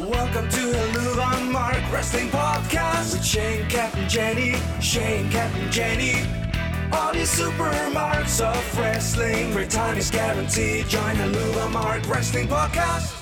[0.00, 6.26] Welcome to the Helluva Mark Wrestling Podcast with Shane, Captain Jenny, Shane, Captain Jenny.
[6.90, 9.52] All these super marks of wrestling.
[9.52, 10.88] Great time is guaranteed.
[10.88, 13.14] Join the Helluva Mark Wrestling Podcast.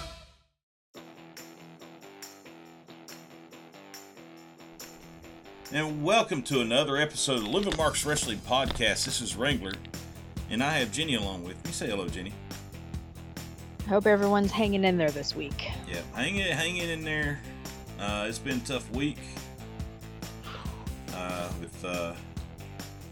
[5.72, 9.04] And welcome to another episode of Live at Mark's Wrestling Podcast.
[9.04, 9.72] This is Wrangler,
[10.48, 11.72] and I have Jenny along with me.
[11.72, 12.32] Say hello, Jenny.
[13.88, 15.70] Hope everyone's hanging in there this week.
[15.88, 17.40] Yeah, hanging, hanging in there.
[17.98, 19.16] Uh, it's been a tough week
[21.14, 22.12] uh, with uh,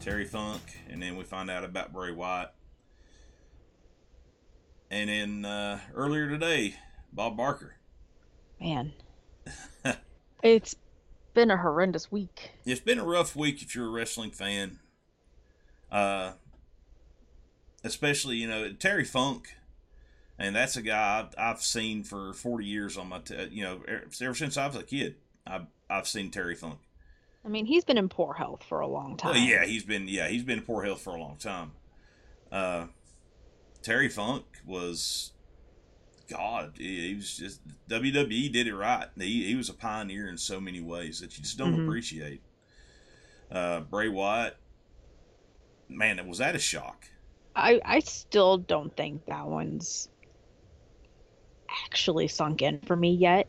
[0.02, 2.52] Terry Funk, and then we find out about Bray Wyatt.
[4.90, 6.74] And then uh, earlier today,
[7.10, 7.76] Bob Barker.
[8.60, 8.92] Man,
[10.42, 10.76] it's
[11.32, 12.50] been a horrendous week.
[12.66, 14.78] It's been a rough week if you're a wrestling fan.
[15.90, 16.32] Uh,
[17.82, 19.56] especially, you know, Terry Funk
[20.38, 23.80] and that's a guy I've, I've seen for 40 years on my, t- you know,
[23.88, 26.78] ever, ever since I was a kid, I've, I've seen Terry Funk.
[27.44, 29.34] I mean, he's been in poor health for a long time.
[29.34, 31.72] Well, yeah, he's been, yeah, he's been in poor health for a long time.
[32.50, 32.86] Uh,
[33.82, 35.32] Terry Funk was,
[36.28, 39.06] God, he, he was just WWE did it right.
[39.16, 41.84] He, he was a pioneer in so many ways that you just don't Mhm.
[41.84, 42.42] appreciate.
[43.48, 44.56] Uh, Bray Wyatt,
[45.88, 47.06] man, was that a shock?
[47.54, 50.08] I, I still don't think that one's
[51.84, 53.48] actually sunk in for me yet,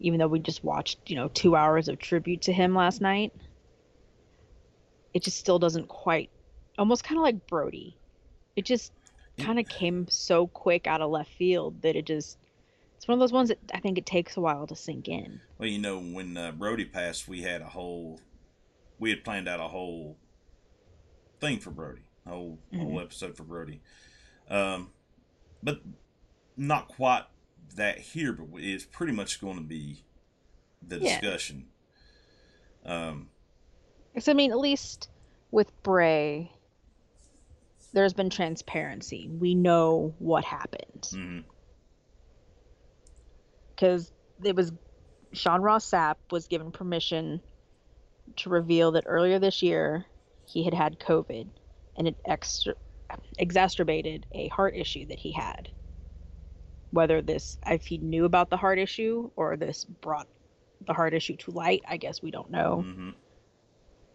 [0.00, 3.32] even though we just watched, you know, two hours of tribute to him last night.
[5.14, 6.30] It just still doesn't quite,
[6.78, 7.96] almost kind of like Brodie.
[8.56, 8.92] It just
[9.38, 12.38] kind of came so quick out of left field that it just,
[12.96, 15.40] it's one of those ones that I think it takes a while to sink in.
[15.58, 18.20] Well, you know, when uh, Brodie passed, we had a whole,
[18.98, 20.16] we had planned out a whole
[21.40, 23.80] thing for Brodie, a whole whole episode for Brodie,
[24.48, 24.90] um,
[25.62, 25.80] but
[26.56, 27.24] not quite
[27.72, 30.04] that here, but it's pretty much going to be
[30.86, 31.20] the Yeah.
[31.20, 31.68] discussion.
[32.84, 33.30] Um,
[34.12, 35.08] Because I mean, at least
[35.50, 36.52] with Bray,
[37.92, 39.28] there's been transparency.
[39.28, 41.08] We know what happened
[43.74, 44.12] because
[44.44, 44.72] it was
[45.32, 47.40] Sean Ross Sapp was given permission
[48.36, 50.06] to reveal that earlier this year
[50.46, 51.50] he had had COVID
[51.96, 52.74] and it extra
[53.38, 55.68] exacerbated a heart issue that he had.
[56.92, 60.28] Whether this, if he knew about the heart issue or this brought
[60.86, 62.84] the heart issue to light, I guess we don't know.
[62.86, 63.14] Mhm.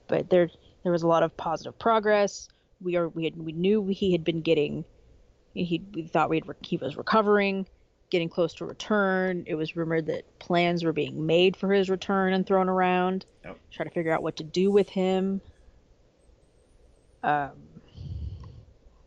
[0.07, 0.49] but there
[0.83, 2.47] there was a lot of positive progress.
[2.81, 4.85] We are we had we knew he had been getting
[5.53, 7.67] he we thought we had, he was recovering,
[8.09, 9.43] getting close to return.
[9.47, 13.25] It was rumored that plans were being made for his return and thrown around.
[13.43, 13.57] Yep.
[13.71, 15.41] Try to figure out what to do with him.
[17.23, 17.81] Um,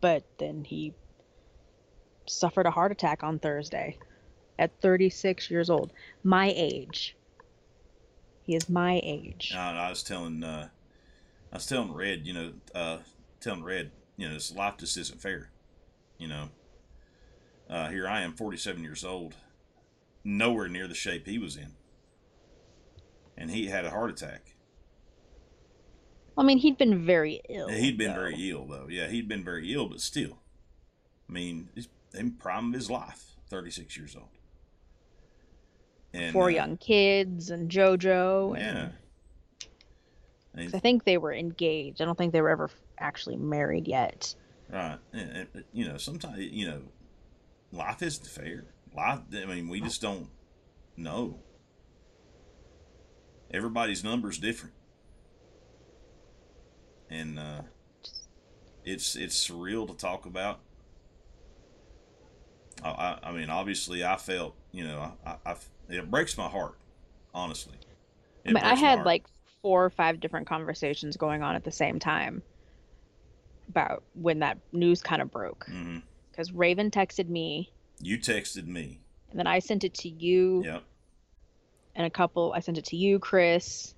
[0.01, 0.93] but then he
[2.31, 3.99] suffered a heart attack on Thursday
[4.59, 5.93] at 36 years old,
[6.23, 7.17] my age.
[8.43, 9.53] He is my age.
[9.55, 10.69] Uh, I was telling, uh,
[11.53, 12.99] I was telling Red, you know, uh,
[13.41, 15.51] telling Red, you know, this life just isn't fair.
[16.19, 16.49] You know,
[17.69, 19.35] uh, here I am, 47 years old,
[20.25, 21.73] nowhere near the shape he was in,
[23.39, 24.55] and he had a heart attack.
[26.37, 27.69] I mean, he'd been very ill.
[27.69, 28.21] He'd been though.
[28.21, 28.87] very ill, though.
[28.89, 30.39] Yeah, he'd been very ill, but still,
[31.29, 34.29] I mean, he's in prime of his life, 36 years old.
[36.13, 38.57] And, Four uh, young kids and JoJo.
[38.57, 38.89] And Yeah.
[40.55, 42.03] And I think they were engaged.
[42.03, 44.35] I don't think they were ever actually married yet.
[44.69, 44.99] Right.
[45.13, 46.83] And, and, you know, sometimes, you know,
[47.73, 48.65] life isn't fair.
[48.95, 50.29] Life, I mean, we just don't
[50.97, 51.39] know.
[53.53, 54.75] Everybody's number's different.
[57.09, 57.63] And uh,
[58.85, 60.61] it's it's surreal to talk about.
[62.83, 65.57] I, I, I mean, obviously, I felt, you know, I, I,
[65.89, 66.75] it breaks my heart,
[67.35, 67.75] honestly.
[68.47, 69.27] I mean, I had like
[69.63, 72.43] four or five different conversations going on at the same time
[73.69, 75.67] about when that news kind of broke.
[76.31, 77.71] Because Raven texted me,
[78.01, 79.01] You texted me.
[79.31, 80.83] and then I sent it to you Yep.
[81.95, 82.53] and a couple.
[82.55, 83.95] I sent it to you, Chris.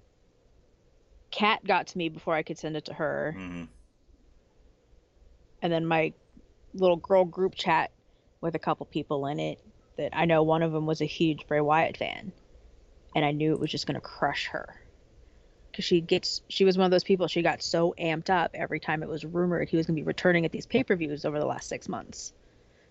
[1.30, 3.32] Kat got to me before I could send it to her.
[3.36, 3.64] hmm
[5.62, 6.12] and then my
[6.74, 7.92] little girl group chat
[8.42, 9.60] with a couple people in it
[9.96, 12.32] that I know one of them was a huge Bray Wyatt fan,
[13.14, 14.74] and I knew it was just gonna crush her
[15.70, 18.80] because she gets she was one of those people she got so amped up every
[18.80, 21.38] time it was rumored he was gonna be returning at these pay per views over
[21.38, 22.32] the last six months.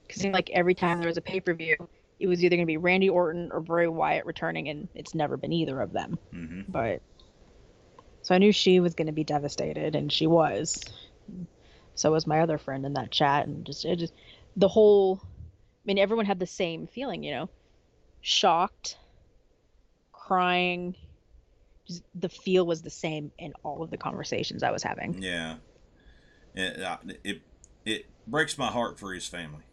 [0.04, 1.76] Because it seemed like every time there was a pay per view,
[2.20, 5.54] it was either gonna be Randy Orton or Bray Wyatt returning, and it's never been
[5.54, 6.18] either of them.
[6.32, 7.02] hmm But
[8.24, 10.82] so I knew she was going to be devastated, and she was.
[11.96, 14.14] So was my other friend in that chat, and just it just
[14.56, 15.22] the whole.
[15.84, 17.50] I mean, everyone had the same feeling, you know,
[18.22, 18.98] shocked,
[20.12, 20.96] crying.
[21.88, 25.22] Just the feel was the same in all of the conversations I was having.
[25.22, 25.56] Yeah.
[26.54, 27.42] It, it
[27.86, 29.64] it breaks my heart for his family.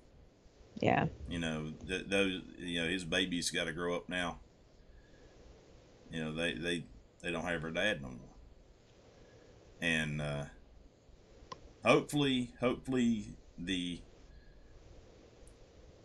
[0.80, 1.06] Yeah.
[1.28, 4.38] You know, th- those you know his baby's got to grow up now.
[6.10, 6.84] You know, they they
[7.22, 8.16] they don't have her dad no more.
[9.80, 10.44] And uh,
[11.84, 14.00] hopefully, hopefully the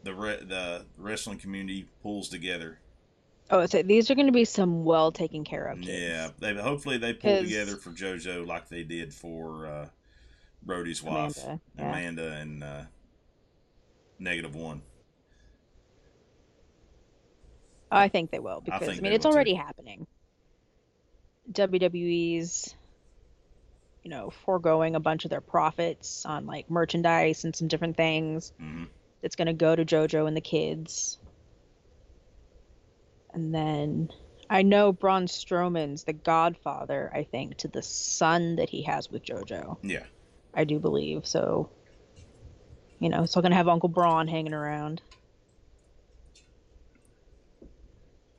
[0.03, 2.79] the re- the wrestling community pulls together.
[3.49, 5.91] Oh, so these are going to be some well taken care of kids.
[5.91, 9.87] Yeah, they hopefully they pull together for JoJo like they did for uh,
[10.61, 11.89] Brodie's wife, Amanda, yeah.
[11.89, 12.81] Amanda, and uh,
[14.19, 14.81] Negative One.
[17.91, 19.35] I think they will because I, think mean it's will, too.
[19.35, 20.07] already happening.
[21.51, 22.73] WWE's
[24.03, 28.51] you know foregoing a bunch of their profits on like merchandise and some different things.
[28.59, 28.85] hmm
[29.23, 31.17] It's going to go to JoJo and the kids.
[33.33, 34.09] And then
[34.49, 39.23] I know Braun Strowman's the godfather, I think, to the son that he has with
[39.23, 39.77] JoJo.
[39.81, 40.03] Yeah,
[40.53, 41.25] I do believe.
[41.25, 41.69] So,
[42.99, 45.01] you know, still gonna have Uncle Braun hanging around.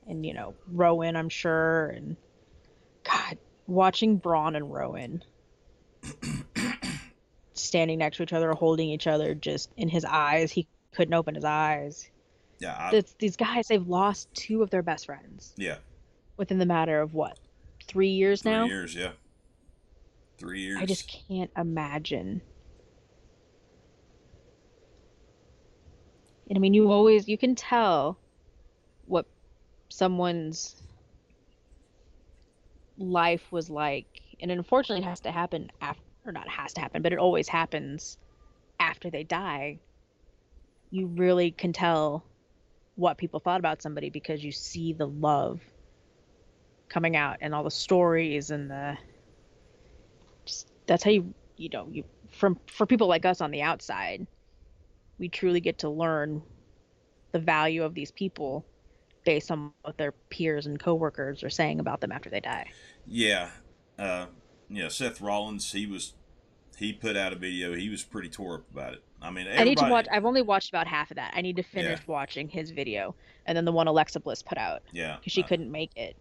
[0.07, 1.87] And, you know, Rowan, I'm sure.
[1.87, 2.15] And,
[3.03, 5.23] God, watching Braun and Rowan
[7.53, 11.35] standing next to each other, holding each other, just in his eyes, he couldn't open
[11.35, 12.09] his eyes.
[12.59, 15.77] yeah, I, It's, these guys, they've lost two of their best friends yeah.
[16.37, 17.37] within the matter of what,
[17.87, 18.65] three years Three now?
[18.65, 19.11] years, yeah.
[20.37, 20.79] Three years.
[20.81, 22.41] I just can't imagine.
[26.49, 28.17] And I mean, you always you can tell
[29.07, 29.25] what
[29.89, 30.75] someone's
[32.97, 37.01] life was like, and unfortunately, it has to happen after, or not has to happen,
[37.01, 38.17] but it always happens
[38.79, 39.79] after they die.
[40.95, 42.23] You really can tell
[42.95, 45.59] what people thought about somebody because you see the love
[46.87, 48.97] coming out and all the stories and the
[50.45, 54.25] just that's how you you know you from for people like us on the outside
[55.17, 56.41] we truly get to learn
[57.31, 58.65] the value of these people
[59.25, 62.69] based on what their peers and coworkers are saying about them after they die
[63.05, 63.49] Yeah,
[63.97, 64.27] uh,
[64.69, 64.87] yeah.
[64.89, 66.13] Seth Rollins, he was,
[66.77, 67.75] he put out a video.
[67.75, 69.03] He was pretty tore up about it.
[69.21, 71.55] I mean, i need to watch i've only watched about half of that i need
[71.55, 73.15] to finish watching his video
[73.45, 76.15] and then the one alexa bliss put out Yeah, because she uh, couldn't make it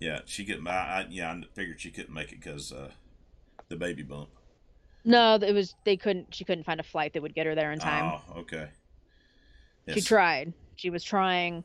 [0.00, 0.66] Yeah, she couldn't.
[0.68, 2.90] I, I yeah, I figured she couldn't make it because uh,
[3.68, 4.28] the baby bump.
[5.04, 7.72] no it was they couldn't she couldn't find a flight that would get her there
[7.72, 8.68] in time Oh, okay.
[9.88, 11.64] she tried she was trying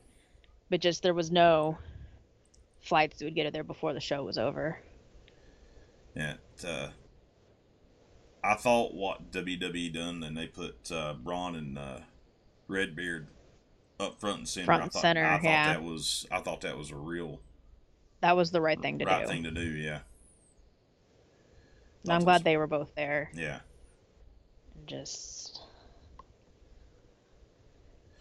[0.69, 1.77] but just there was no
[2.81, 4.80] flights that would get her there before the show was over
[6.15, 6.33] Yeah.
[6.33, 6.89] it, Uh,
[8.44, 12.00] I thought what WWE done, and they put uh, Braun and uh,
[12.68, 13.27] Redbeard
[14.00, 14.65] up front and center.
[14.65, 15.74] Front I and thought, center, I thought yeah.
[15.74, 16.27] that was.
[16.31, 17.39] I thought that was a real
[18.21, 19.62] that was the right thing to right do Right thing to do.
[19.62, 20.00] Yeah.
[22.07, 23.31] I'm glad was- they were both there.
[23.33, 23.59] Yeah.
[24.85, 25.62] Just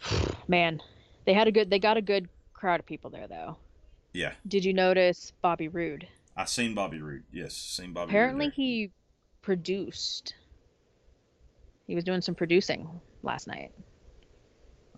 [0.47, 0.81] man,
[1.25, 3.57] they had a good they got a good crowd of people there though.
[4.13, 4.33] Yeah.
[4.47, 6.07] Did you notice Bobby Roode?
[6.35, 7.23] I seen Bobby Roode.
[7.31, 8.09] Yes, seen Bobby.
[8.11, 8.91] Apparently he
[9.53, 10.35] produced.
[11.87, 12.87] He was doing some producing
[13.23, 13.71] last night.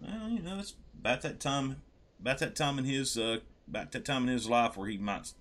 [0.01, 1.77] Well, you know, it's about that time.
[2.19, 3.17] About that time in his.
[3.17, 3.37] Uh,
[3.69, 5.31] about that time in his life where he might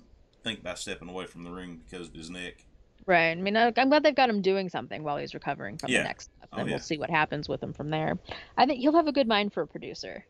[0.45, 2.65] think about stepping away from the ring because of his neck.
[3.05, 3.31] Right.
[3.33, 6.03] I mean, I- I'm glad they've got him doing something while he's recovering from Yeah.
[6.03, 6.49] the next stuff.
[6.53, 6.75] Oh, And yeah.
[6.75, 8.17] we'll see what happens with him from there.
[8.57, 10.25] I think he'll have a good mind for a producer.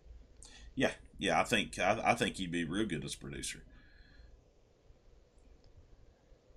[0.75, 1.39] Yeah, yeah.
[1.39, 3.63] I think I, I think he'd be real good as a producer.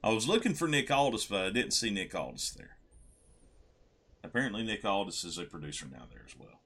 [0.03, 2.77] I was looking for Nick Aldis, but I didn't see Nick Aldis there.
[4.23, 6.59] Apparently, Nick Aldis is a producer now there as well.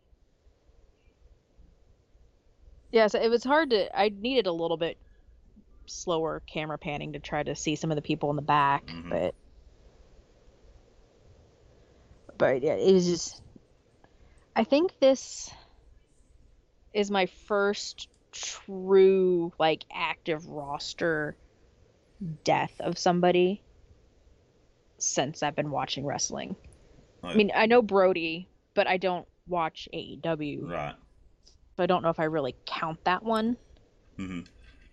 [2.92, 4.00] Yeah, so it was hard to.
[4.00, 4.98] I needed a little bit
[5.86, 9.10] slower camera panning to try to see some of the people in the back, Mhm.
[9.10, 9.36] but
[12.38, 13.42] but yeah, it was just.
[14.56, 15.52] I think this
[16.94, 21.36] is my first true like active roster
[22.44, 23.62] death of somebody
[24.98, 26.56] since I've been watching wrestling.
[27.24, 30.96] I mean, I know Brodie, but I don't watch AEW, right.
[31.76, 33.58] so I don't know if I really count that one.
[34.18, 34.42] hmm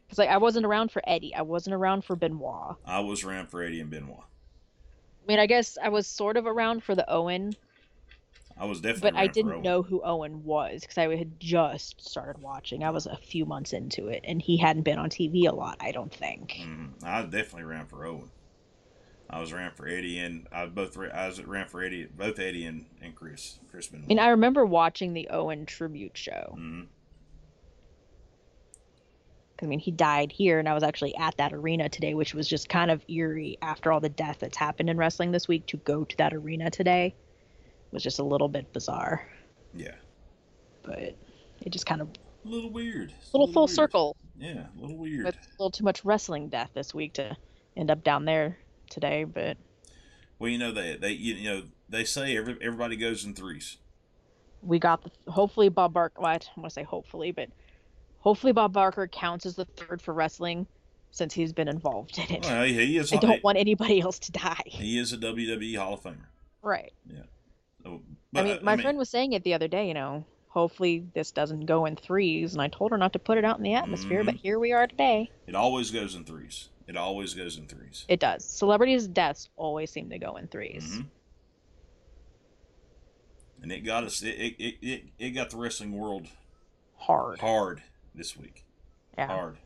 [0.06, 2.76] Because like I wasn't around for Eddie, I wasn't around for Benoit.
[2.84, 4.18] I was around for Eddie and Benoit.
[4.18, 7.54] I mean, I guess I was sort of around for the Owen,
[8.56, 9.10] I was definitely.
[9.10, 12.84] but I didn't know who Owen was because I had just started watching.
[12.84, 15.76] I was a few months into it, and he hadn't been on TV a lot.
[15.80, 16.52] I don't think.
[16.60, 17.02] Mhm.
[17.02, 18.30] I definitely around for Owen.
[19.28, 20.96] I was around for Eddie and I both.
[20.98, 23.58] I was around for Eddie, both Eddie and, and Chris.
[23.70, 24.04] Chris Benoit.
[24.04, 26.52] I mean, I remember watching the Owen tribute show.
[26.56, 26.82] hmm
[29.56, 32.34] 'Cause, I mean, he died here, and I was actually at that arena today, which
[32.34, 35.66] was just kind of eerie after all the death that's happened in wrestling this week.
[35.66, 37.14] To go to that arena today
[37.94, 39.26] was just a little bit bizarre,
[39.74, 39.94] Yeah.
[40.82, 42.08] but it just kind of
[42.44, 43.12] A little weird.
[43.18, 43.74] It's little full weird.
[43.76, 45.24] circle Yeah, a little weird.
[45.24, 47.36] with a little too much wrestling death this week to
[47.76, 48.58] end up down there
[48.90, 49.24] today.
[49.24, 49.56] But
[50.38, 53.78] Well, you know they they you, you know they say every everybody goes in threes.
[54.62, 56.20] we got the hopefully Bob Barker.
[56.20, 57.48] Well, I want to say hopefully, but
[58.18, 60.66] hopefully Bob Barker counts as the third for wrestling
[61.12, 62.44] since he's been involved in it.
[62.44, 63.12] Well, he is.
[63.12, 64.62] I don't want anybody else to die.
[64.66, 66.26] He is a WWE Hall of Famer.
[66.60, 66.92] Right.
[67.84, 68.02] So,
[68.34, 69.86] I mean, my friend was saying it the other day.
[69.86, 73.38] You know, hopefully this doesn't go in threes, and I told her not to put
[73.38, 74.40] it out in the atmosphere, but Mhm.
[74.40, 75.30] here we are today.
[75.46, 76.70] it always goes in threes.
[76.86, 78.04] It always goes in threes.
[78.08, 78.44] It does.
[78.44, 81.06] Celebrities' deaths always seem to go in 3s Mhm.
[83.62, 84.22] And it got us.
[84.22, 86.28] It, it, it, it, it got the wrestling world
[86.96, 87.40] Hard.
[87.40, 87.82] hard
[88.14, 88.64] this week.
[89.16, 89.26] Yeah.
[89.28, 89.56] Hard.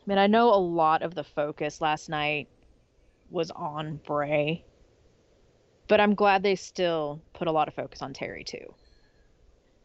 [0.00, 2.48] I mean, I know a lot of the focus last night
[3.30, 4.64] was on Bray,
[5.88, 8.74] but I'm glad they still put a lot of focus on Terry too.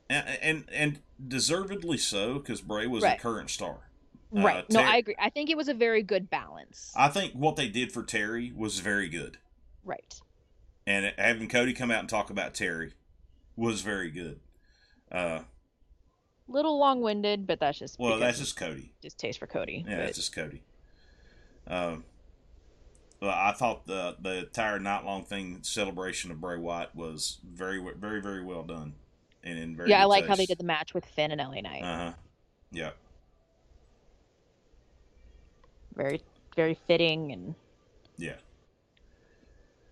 [0.10, 3.18] And and, and deservedly so because Bray was Right.
[3.18, 3.90] a current star.
[4.36, 4.70] Uh, right.
[4.70, 5.16] No, Ter- I agree.
[5.20, 6.94] I think it was a very good balance.
[6.96, 9.38] I think what they did for Terry was very good.
[9.84, 10.14] right.
[10.88, 12.94] and having Cody come out and talk about Terry
[13.56, 14.40] was very good.
[15.12, 15.42] Uh,
[16.48, 18.92] Little long-winded, but that's just well, that's just Cody.
[19.02, 19.86] just taste for Cody.
[19.88, 20.64] Yeah, but- that's just Cody.
[21.68, 22.04] Um,
[23.30, 28.22] I thought the the entire night long thing celebration of Bray Wyatt was very very
[28.22, 28.94] very well done,
[29.44, 31.62] and in very yeah, I like how they did the match with Finn and LA
[31.62, 31.84] Knight.
[31.84, 32.14] Uh huh.
[32.72, 32.92] Yeah.
[35.96, 36.22] Very,
[36.56, 37.54] very fitting, and
[38.18, 38.38] Yeah.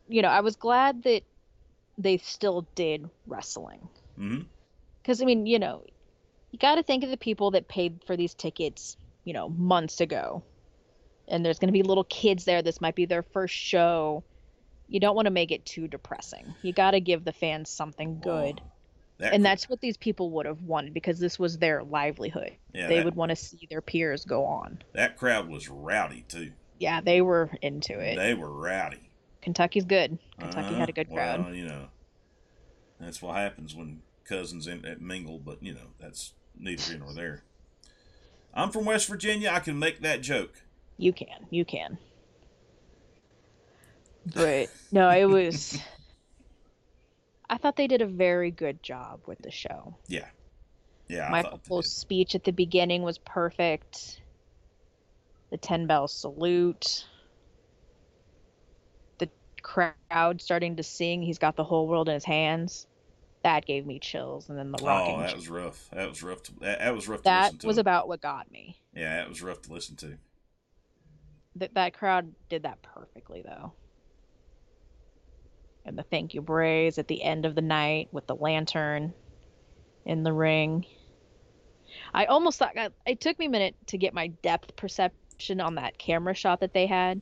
[0.07, 1.24] you know, I was glad that
[1.98, 3.88] they still did wrestling.
[5.01, 5.83] Because I mean, you know,
[6.51, 10.01] you got to think of the people that paid for these tickets, you know, months
[10.01, 10.41] ago,
[11.29, 12.62] and there's going to be little kids there.
[12.62, 14.24] This might be their first show.
[14.88, 16.53] You don't want to make it too depressing.
[16.62, 18.59] You got to give the fans something good,
[19.19, 22.53] That, and that's what these people would have wanted because this was their livelihood.
[22.74, 24.79] yeah, they that, would want to see their peers go on.
[24.93, 26.51] that crowd was rowdy too.
[26.79, 28.15] Yeah, they were into it.
[28.15, 29.09] They were rowdy.
[29.41, 30.17] Kentucky's good.
[30.39, 30.75] Kentucky Uh-huh.
[30.79, 31.43] had a good crowd.
[31.45, 31.88] Well, you know,
[33.00, 35.39] that's what happens when cousins in, at mingle.
[35.39, 37.43] But you know, that's neither here nor there.
[38.53, 39.51] I'm from West Virginia.
[39.53, 40.63] I can make that joke.
[41.00, 41.48] You can.
[41.50, 41.98] You can.
[44.36, 45.79] But no, it was.
[47.50, 49.96] I thought they did a very good job with the show.
[50.08, 50.27] Yeah,
[51.08, 51.29] yeah.
[51.32, 54.22] Michael Cole's speech at the beginning was perfect.
[55.51, 57.06] The 10 bell salute.
[59.20, 59.29] The
[59.63, 61.24] crowd starting to sing.
[61.24, 62.88] He's got the whole world in his hands.
[63.44, 64.50] That gave me chills.
[64.50, 65.15] And then the oh, rocking.
[65.15, 65.89] Oh, that was rough.
[65.94, 66.44] That was rough.
[66.44, 67.68] To, that, that was rough to that listen to.
[67.68, 68.77] was about what got me.
[68.94, 70.18] Yeah, that was rough to listen to.
[71.56, 73.74] That that crowd did that perfectly though.
[75.86, 79.13] And the thank you brays at the end of the night with the lantern
[80.06, 80.86] in the ring.
[82.13, 85.75] I almost thought I- it took me a minute to get my depth perception on
[85.75, 87.22] that camera shot that they had.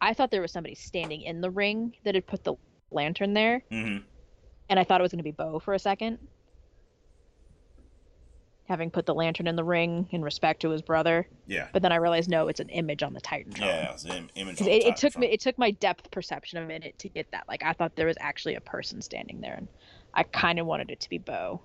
[0.00, 2.54] I thought there was somebody standing in the ring that had put the
[2.90, 3.98] lantern there, hmm
[4.70, 6.18] and I thought it was going to be Bo for a second.
[8.68, 11.90] Having put the lantern in the ring in respect to his brother, Yeah, but then
[11.90, 13.52] I realized no, it's an image on the Titan.
[13.58, 13.92] yeah.
[13.92, 14.60] It's an image.
[14.60, 17.44] it, the it took me it took my depth perception a minute to get that
[17.48, 19.68] like i thought there was actually a person standing there and
[20.14, 21.60] i kind of wanted it to be bo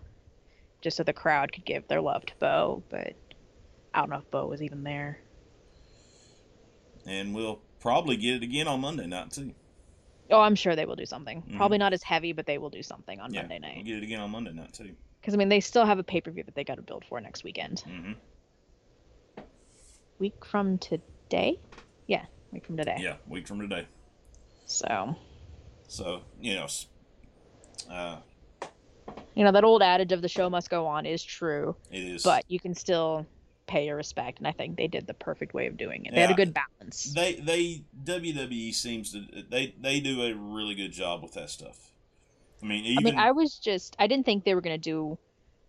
[0.81, 3.13] just so the crowd could give their love to bo but
[3.93, 5.19] i don't know if bo was even there
[7.05, 9.53] and we'll probably get it again on Monday night too.
[10.31, 11.57] oh i'm sure they will do something Mhm.
[11.57, 13.75] probably not as heavy but they will do something on yeah, monday night.
[13.77, 14.95] We'll get it again on Monday night too.
[15.23, 17.43] Because i mean they still have a pay-per-view that they got to build for next
[17.45, 17.79] weekend.
[17.79, 18.11] Hmm
[20.19, 21.59] week from today?
[22.07, 22.97] Yeah week from today.
[22.99, 23.87] Yeah, week from today.
[24.65, 25.15] so.
[25.87, 26.67] So you know,
[27.91, 28.17] uh,
[29.35, 32.23] you know that old adage of the show must go on is true it is.
[32.23, 33.27] but you can still
[33.67, 36.13] pay your respect and i think they did the perfect way of doing it.
[36.13, 37.13] They had a good balance.
[37.13, 41.92] They they WWE seems to they they do a really good job with that stuff.
[42.63, 45.17] I mean, i mean i was just i didn't think they were going to do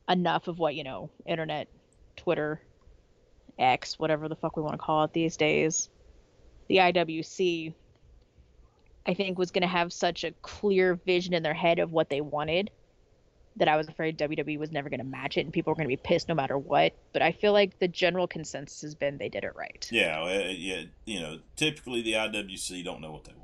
[0.09, 1.69] enough of what you know internet
[2.17, 2.61] twitter
[3.59, 5.89] x whatever the fuck we want to call it these days.
[6.69, 7.75] The iwc
[9.07, 12.09] i think was going to have such a clear vision in their head of what
[12.09, 12.71] they wanted
[13.57, 15.87] that i was afraid wwe was never going to match it and people were going
[15.87, 16.95] to be pissed no matter what.
[17.13, 19.87] But i feel like the general consensus has been they did it right.
[19.93, 23.44] Yeah yeah you know typically the IWC don't know what they want.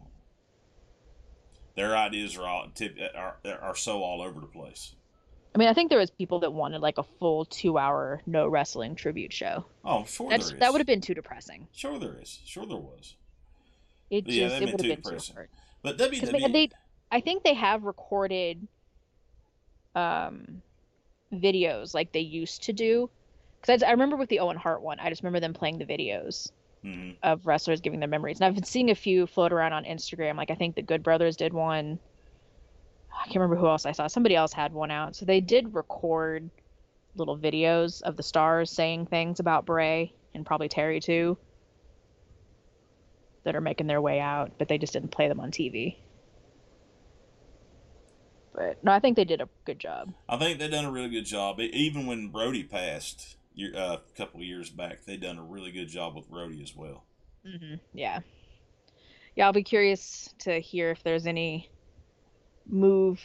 [1.81, 4.95] Their ideas are all tip, are are so all over the place.
[5.55, 8.97] I mean, I think there was people that wanted like a full two-hour no wrestling
[8.97, 9.65] tribute show.
[9.83, 11.69] Oh, sure That's that would have been too depressing.
[11.73, 12.41] Sure there is.
[12.45, 13.17] Sure there was.
[14.11, 15.35] It Yeah, just it would have been too depressing.
[15.37, 15.49] hard.
[15.83, 16.53] But WWE.
[16.53, 16.69] they,
[17.11, 18.69] I think they have recorded
[19.95, 20.61] um,
[21.33, 23.09] videos like they used to do.
[23.59, 25.87] Because I, I remember with the Owen Hart one, I just remember them playing the
[25.87, 26.53] videos
[26.85, 27.17] Mhm.
[27.23, 28.39] of wrestlers giving their memories.
[28.39, 30.37] And I've been seeing a few float around on Instagram.
[30.37, 31.99] Like I think the Good Brothers did one.
[33.13, 34.07] I can't remember who else I saw.
[34.07, 35.15] Somebody else had one out.
[35.15, 36.49] So they did record
[37.17, 41.37] little videos of the stars saying things about Bray and probably Terry too
[43.45, 45.97] that are making their way out, but they just didn't play them on TV.
[48.53, 50.13] But no, I think they did a good job.
[50.29, 51.61] I think they've done a really good job.
[51.61, 55.71] Even when Brodie passed year, uh, a couple of years back, they done a really
[55.71, 57.05] good job with Brodie as well.
[57.45, 58.21] hmm Yeah.
[59.37, 61.69] Yeah, I'll be curious to hear if there's any
[62.67, 63.21] move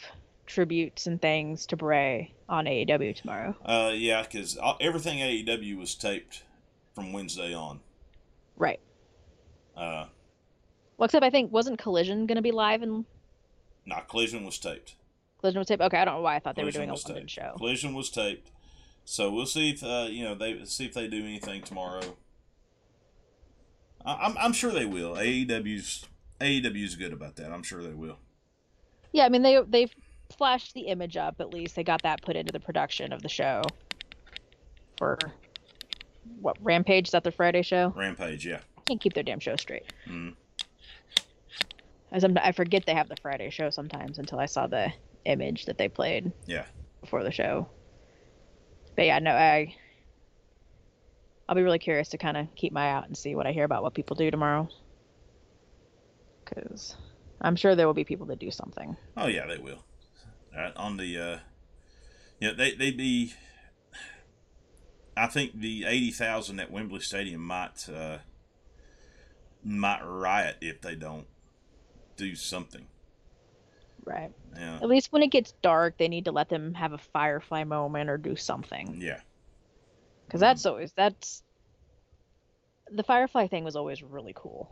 [0.46, 3.56] tributes and things to Bray on AEW tomorrow.
[3.64, 6.44] Uh, yeah, because everything AEW was taped
[6.94, 7.80] from Wednesday on.
[8.56, 8.80] Right.
[9.76, 10.06] Uh,
[10.96, 13.04] Well, except I think wasn't Collision going to be live and
[13.84, 14.94] now Collision was taped.
[15.40, 15.82] Collision was taped.
[15.82, 17.30] Okay, I don't know why I thought they were Collision doing a taped.
[17.30, 17.54] show.
[17.58, 18.50] Collision was taped.
[19.08, 22.16] So we'll see if uh, you know they see if they do anything tomorrow.
[24.04, 25.14] I, I'm I'm sure they will.
[25.14, 26.04] AEW's
[26.40, 27.52] AEW's good about that.
[27.52, 28.18] I'm sure they will.
[29.12, 29.94] Yeah, I mean they they've
[30.36, 31.76] flashed the image up at least.
[31.76, 33.62] They got that put into the production of the show
[34.98, 35.18] for
[36.40, 37.94] what Rampage is that the Friday show?
[37.96, 38.58] Rampage, yeah.
[38.88, 39.84] Can't keep their damn show straight.
[40.08, 40.34] Mm.
[42.10, 44.92] I some I forget they have the Friday show sometimes until I saw the
[45.24, 46.64] image that they played Yeah.
[47.00, 47.68] before the show.
[48.96, 49.74] But yeah, no, I
[51.48, 53.52] I'll be really curious to kind of keep my eye out and see what I
[53.52, 54.68] hear about what people do tomorrow.
[56.46, 56.96] Cuz
[57.40, 58.96] I'm sure there will be people that do something.
[59.16, 59.84] Oh yeah, they will.
[60.74, 61.38] On the, uh,
[62.40, 63.34] yeah, they they be.
[65.14, 68.18] I think the eighty thousand at Wembley Stadium might uh,
[69.62, 71.26] might riot if they don't
[72.16, 72.86] do something.
[74.06, 74.32] Right.
[74.56, 77.64] Yeah, At least when it gets dark, they need to let them have a firefly
[77.64, 78.98] moment or do something.
[79.00, 79.20] yeah,
[80.26, 80.70] Because that's mm-hmm.
[80.70, 81.42] always that's
[82.90, 84.70] the firefly thing was always really cool.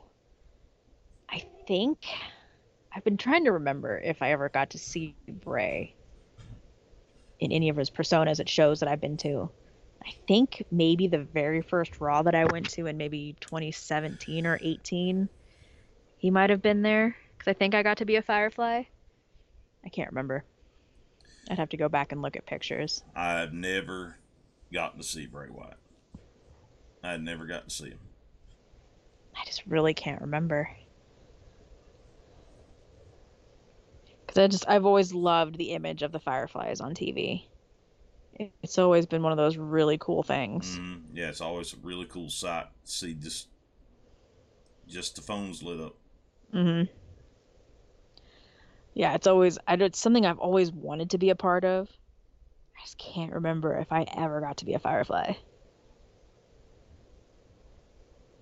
[1.29, 2.07] I think
[2.95, 5.97] I've been trying to remember if I ever got to see Bray
[7.41, 9.51] in any of his personas at shows that I've been to.
[10.07, 14.59] I think maybe the very first Raw that I went to in maybe 2017 or
[14.63, 15.29] 18,
[16.19, 18.85] he might have been there because I think I got to be a firefly.
[19.85, 20.45] I can't remember.
[21.51, 23.03] I'd have to go back and look at pictures.
[23.15, 24.17] I've never
[24.73, 25.77] gotten to see Bray Wyatt.
[27.03, 27.99] I'd never gotten to see him.
[29.37, 30.71] I just really can't remember.
[34.27, 37.45] Because I just, I've always loved the image of the fireflies on TV.
[38.63, 40.79] It's always been one of those really cool things.
[40.79, 43.49] Mm, yeah, it's always a really cool sight to see just
[44.89, 45.95] just the phones lit up.
[46.53, 46.83] hmm
[48.95, 51.89] Yeah, it's always, I, it's something I've always wanted to be a part of.
[52.79, 55.35] I just can't remember if I ever got to be a firefly.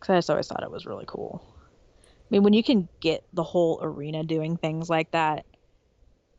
[0.00, 1.42] Because I just always thought it was really cool.
[2.08, 5.46] I mean, when you can get the whole arena doing things like that,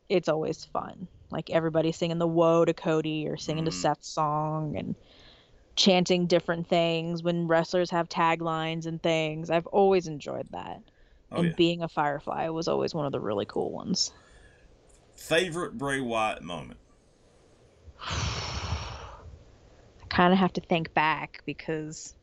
[0.08, 1.08] it's always fun.
[1.30, 3.74] Like everybody singing the "Woe" to Cody or singing to Mhm.
[3.74, 4.96] Seth's song and
[5.76, 9.50] chanting different things when wrestlers have taglines and things.
[9.50, 10.82] I've always enjoyed that.
[11.34, 11.54] Oh and yeah.
[11.56, 14.12] being a firefly was always one of the really cool ones.
[15.16, 16.78] Favorite Bray Wyatt moment.
[18.00, 19.16] I
[20.08, 22.14] kind of have to think back because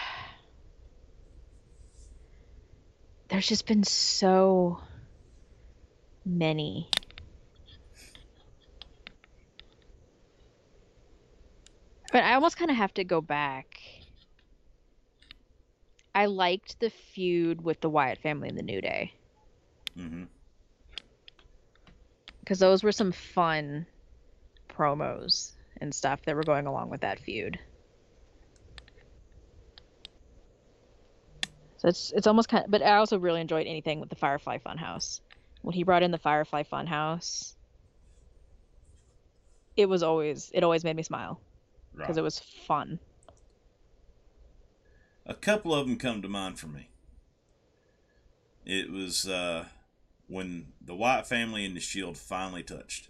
[3.30, 4.82] there's just been so
[6.26, 6.90] many.
[12.12, 13.80] But I almost kind of have to go back.
[16.16, 19.14] I liked the feud with the Wyatt family and the New Day.
[19.98, 20.26] hmm
[22.40, 23.88] because those were some fun
[24.70, 27.60] promos and stuff that were going along with that feud.
[31.78, 34.60] So it's it's almost kind of, but I also really enjoyed anything with the Firefly
[34.60, 35.22] Funhouse.
[35.62, 37.56] When he brought in the Firefly Funhouse,
[39.78, 41.42] it was always it always made me smile
[42.02, 42.18] because Right.
[42.18, 43.00] it was fun.
[45.26, 46.90] A couple of them come to mind for me.
[48.66, 49.66] It was uh,
[50.28, 53.10] when the Wyatt family and the Shield finally touched.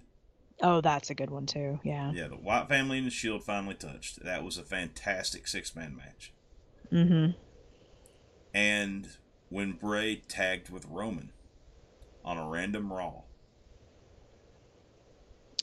[0.62, 1.80] Oh, that's a good one too.
[1.84, 2.12] Yeah.
[2.14, 4.24] Yeah, the Wyatt family and the Shield finally touched.
[4.24, 6.34] That was a fantastic six man match.
[6.92, 7.36] Mm Mhm.
[8.54, 9.10] And
[9.50, 11.32] when Bray tagged with Roman
[12.24, 13.24] on a random Raw,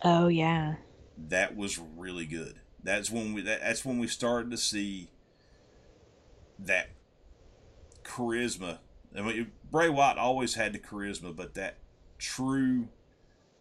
[0.04, 0.76] Oh yeah.
[1.16, 2.60] That was really good.
[2.82, 5.10] That's when we that, that's when we started to see
[6.66, 6.90] that
[8.04, 8.78] charisma.
[9.16, 11.78] I mean, Bray Wyatt always had the charisma, but that
[12.18, 12.88] true,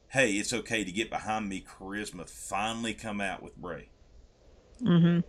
[0.09, 3.89] hey, it's okay to get behind me charisma finally come out with Bray.
[4.81, 5.19] Mm-hmm.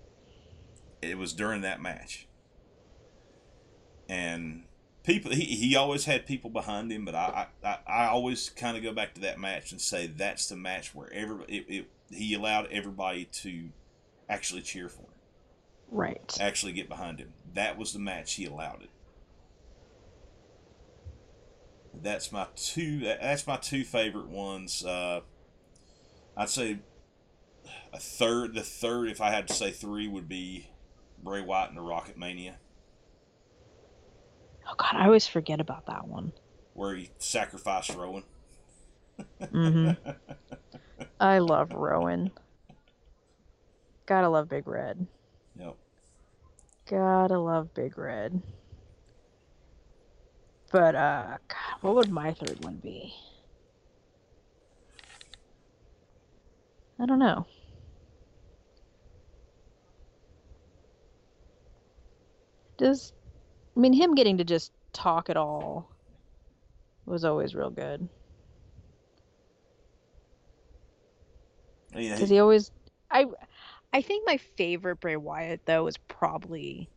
[1.01, 2.29] It was during that match.
[4.09, 4.65] And
[5.03, 8.83] people, he, he always had people behind him, but I, I, I always kind of
[8.83, 12.35] go back to that match and say that's the match where every, it, it, he
[12.35, 13.71] allowed everybody to
[14.29, 15.22] actually cheer for him,
[15.93, 16.37] Right.
[16.41, 17.35] actually get behind him.
[17.55, 18.91] That was the match he allowed it.
[21.95, 23.01] That's my two.
[23.01, 24.85] That's my two favorite ones.
[24.85, 25.21] Uh,
[26.37, 26.79] I'd say
[27.93, 28.55] a third.
[28.55, 30.69] The third, if I had to say three, would be
[31.23, 32.57] Bray Wyatt and the Rock at Mania,
[34.67, 36.33] Oh god, I always forget about that one.
[36.73, 38.25] where he sacrificed Rowan.
[39.41, 40.11] Mm-hmm.
[41.21, 42.31] I love Rowan.
[44.07, 45.07] Gotta love Big Red.
[46.93, 48.43] Gotta love Big Red.
[50.71, 53.15] But uh God, what would my third one be?
[57.01, 57.47] I don't know.
[62.77, 63.15] Does,
[63.77, 65.91] I mean him getting to just talk at all
[67.07, 68.07] was always real good.
[71.97, 72.71] Yeah, because he always
[73.11, 73.25] i
[73.93, 76.89] i think my favorite bray wyatt though was probably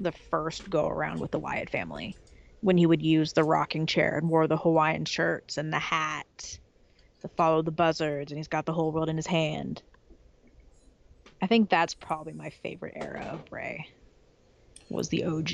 [0.00, 2.16] the first go around with the wyatt family
[2.60, 6.58] when he would use the rocking chair and wore the hawaiian shirts and the hat
[7.20, 9.82] to follow the buzzards and he's got the whole world in his hand
[11.42, 13.86] i think that's probably my favorite era of bray
[14.90, 15.48] was the og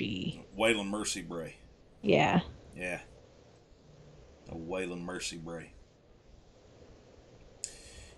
[0.56, 1.56] Waylon Mercy Bray.
[2.02, 2.40] yeah
[2.76, 3.00] Yeah.
[4.48, 5.72] A Waylon Mercy Bray.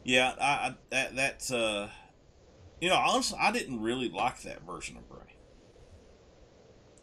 [0.03, 1.91] Yeah, I, I that that's uh
[2.81, 5.37] you know, honestly I didn't really like that version of Bray.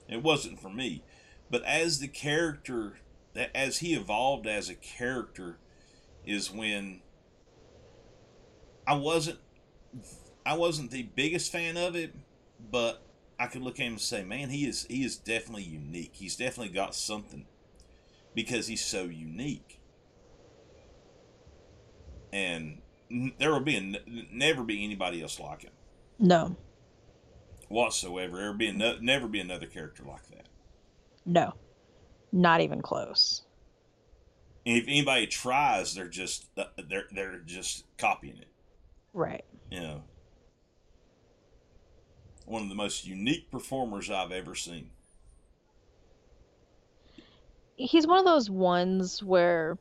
[0.07, 1.03] It wasn't for me.
[1.49, 2.97] But as the character
[3.55, 5.57] as he evolved as a character
[6.25, 7.01] is when
[8.86, 9.39] I wasn't
[10.45, 12.13] I wasn't the biggest fan of it,
[12.71, 13.01] but
[13.39, 16.12] I could look at him and say, man, he is he is definitely unique.
[16.13, 17.45] He's definitely got something
[18.36, 19.79] because he's so unique.
[22.31, 25.72] And there will be n- never be anybody else like him
[26.20, 26.56] no
[27.70, 28.38] whatsoever.
[28.38, 30.48] There be no, never be another character like that.
[31.26, 31.54] no
[32.32, 33.44] not even close
[34.66, 38.48] And if anybody tries, they're just uh, they're they're just copying it.
[39.13, 40.04] right You know,
[42.46, 44.92] one of the most unique performers I've ever seen.
[47.76, 49.78] he's one of those ones where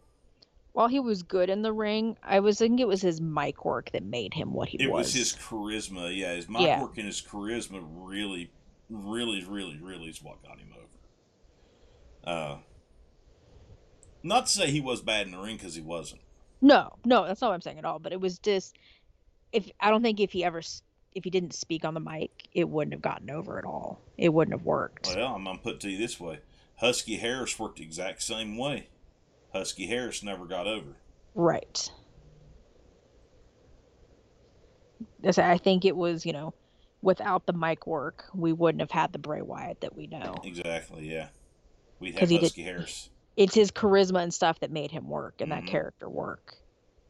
[0.73, 3.91] while he was good in the ring, I was thinking it was his mic work
[3.93, 5.15] that made him what he It was.
[5.15, 6.35] It was his charisma, yeah.
[6.35, 6.81] His mic Yeah.
[6.81, 8.51] work and his charisma really,
[8.89, 10.87] really, really, really is what got him over.
[12.25, 12.59] Uh,
[14.23, 16.21] not to say he was bad in the ring because he wasn't.
[16.61, 17.99] No, no, that's not what I'm saying at all.
[17.99, 18.77] But it was just
[19.53, 20.63] if I don't think if he ever
[21.15, 24.01] if he didn't speak on the mic, it wouldn't have gotten over at all.
[24.17, 25.09] It wouldn't have worked.
[25.15, 26.39] Well, I'm gonna put it to you this way:
[26.77, 28.89] Husky Harris worked the exact same way.
[29.53, 30.97] Husky Harris never got over.
[31.35, 31.91] Right.
[35.39, 36.53] I think it was, you know,
[37.01, 40.37] without the mic work, we wouldn't have had the Bray Wyatt that we know.
[40.45, 41.29] Exactly, yeah.
[42.01, 43.11] 'Cause have he did- Husky Harris.
[43.37, 45.61] It's his charisma and stuff that made him work and Mhm.
[45.61, 46.57] that character work.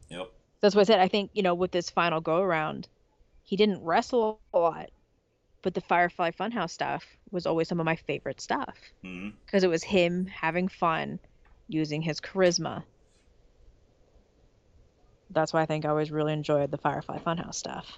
[0.09, 0.31] Yep.
[0.61, 0.99] That's what I said.
[0.99, 2.87] I think, you know, with this final go around,
[3.41, 4.89] he didn't wrestle a lot,
[5.63, 9.69] but the Firefly Funhouse stuff was always some of my favorite stuff hmm because it
[9.69, 11.19] was him having fun
[11.67, 12.83] using his charisma.
[15.29, 17.97] That's why I think I always really enjoyed the Firefly Funhouse stuff.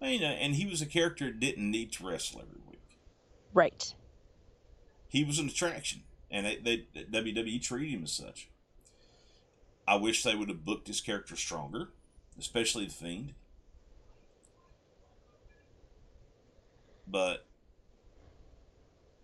[0.00, 2.98] Well, you know, and he was a character that didn't need to wrestle every week.
[3.52, 3.92] Right.
[5.08, 6.56] he was an attraction, and they,
[6.94, 8.48] they WWE treated him as such.
[9.86, 11.88] I wish they would have booked his character stronger,
[12.38, 13.34] especially the Fiend.
[17.06, 17.46] But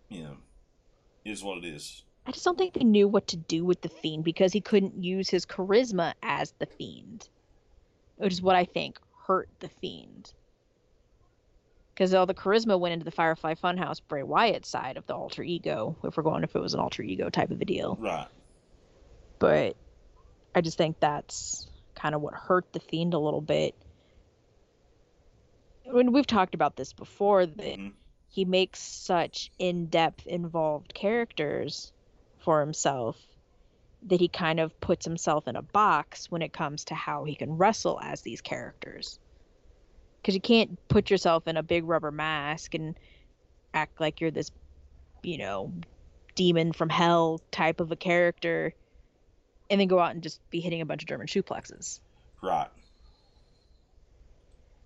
[0.09, 0.37] you know,
[1.25, 2.03] is what it is.
[2.27, 5.03] I just don't think they knew what to do with the Fiend because he couldn't
[5.03, 7.29] use his charisma as the Fiend,
[8.17, 10.33] which is what I think hurt the Fiend.
[11.93, 15.43] Because all the charisma went into the Firefly Funhouse Bray Wyatt side of the alter
[15.43, 17.97] ego, if we're going if it was an alter ego type of a deal.
[17.99, 18.27] Right.
[19.39, 19.75] But
[20.53, 23.75] I just think that's kind of what hurt the Fiend a little bit.
[25.85, 27.93] When we've talked about this before, that Mhm.
[28.35, 31.93] He makes such in-depth, involved characters
[32.43, 33.15] for himself
[34.07, 37.33] that he kind of puts himself in a box when it comes to how he
[37.33, 39.19] can wrestle as these characters.
[40.21, 42.99] Because you can't put yourself in a big rubber mask and
[43.73, 44.51] act like you're this,
[45.23, 45.71] you know,
[46.35, 48.73] demon from hell type of a character
[49.69, 52.01] and then go out and just be hitting a bunch of German suplexes.
[52.43, 52.67] Right.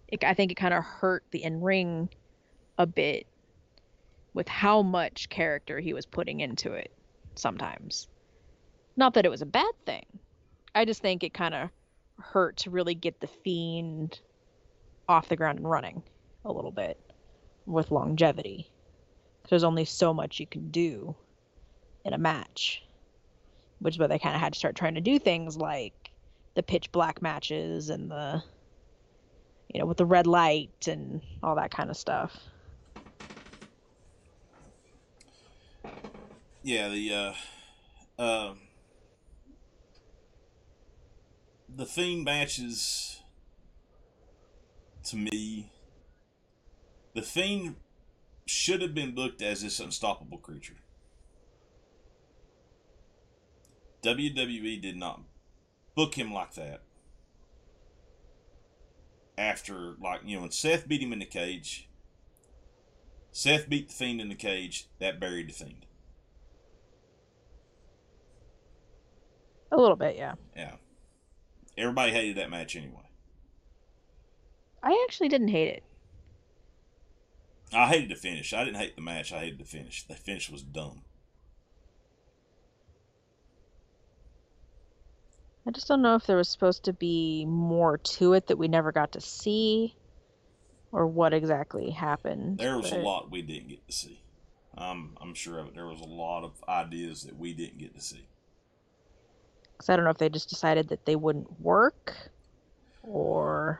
[0.07, 2.09] It, I think it kind of hurt the in ring
[2.77, 3.25] a bit
[4.33, 6.91] with how much character he was putting into it
[7.35, 8.07] sometimes.
[8.95, 10.05] Not that it was a bad thing.
[10.75, 11.69] I just think it kind of
[12.19, 14.19] hurt to really get the fiend
[15.07, 16.03] off the ground and running
[16.45, 16.99] a little bit
[17.65, 18.69] with longevity.
[19.49, 21.15] There's only so much you can do
[22.05, 22.83] in a match,
[23.79, 26.11] which is why they kind of had to start trying to do things like
[26.55, 28.43] the pitch black matches and the,
[29.73, 32.37] you know, with the red light and all that kind of stuff.
[36.61, 38.53] Yeah, the uh, uh,
[41.73, 43.21] the theme matches
[45.05, 45.71] to me,
[47.15, 47.77] the Fiend
[48.45, 50.75] should have been booked as this unstoppable creature.
[54.03, 55.21] WWE did not
[55.95, 56.81] book him like that.
[59.37, 61.89] After, like, you know, when Seth beat him in the cage,
[63.31, 65.85] Seth beat the Fiend in the cage, that buried the Fiend.
[69.71, 70.33] A little bit, yeah.
[70.55, 70.75] Yeah.
[71.77, 73.09] Everybody hated that match anyway.
[74.81, 75.83] I actually didn't hate it.
[77.73, 78.53] I hated the finish.
[78.53, 79.31] I didn't hate the match.
[79.31, 80.05] I hated the finish.
[80.07, 81.03] The finish was dumb.
[85.67, 88.67] I just don't know if there was supposed to be more to it that we
[88.67, 89.95] never got to see
[90.91, 92.57] or what exactly happened.
[92.57, 94.23] There was but- a lot we didn't get to see.
[94.75, 95.75] I'm I'm sure of it.
[95.75, 98.27] There was a lot of ideas that we didn't get to see.
[99.79, 102.13] Because I don't know if they just decided that they wouldn't work
[103.01, 103.79] or.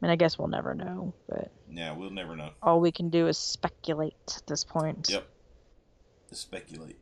[0.00, 2.50] I mean, I guess we'll never know, but Yeah, we'll never know.
[2.62, 5.08] all we can do is speculate at this point.
[5.10, 5.26] Yep.
[6.28, 6.96] To speculate.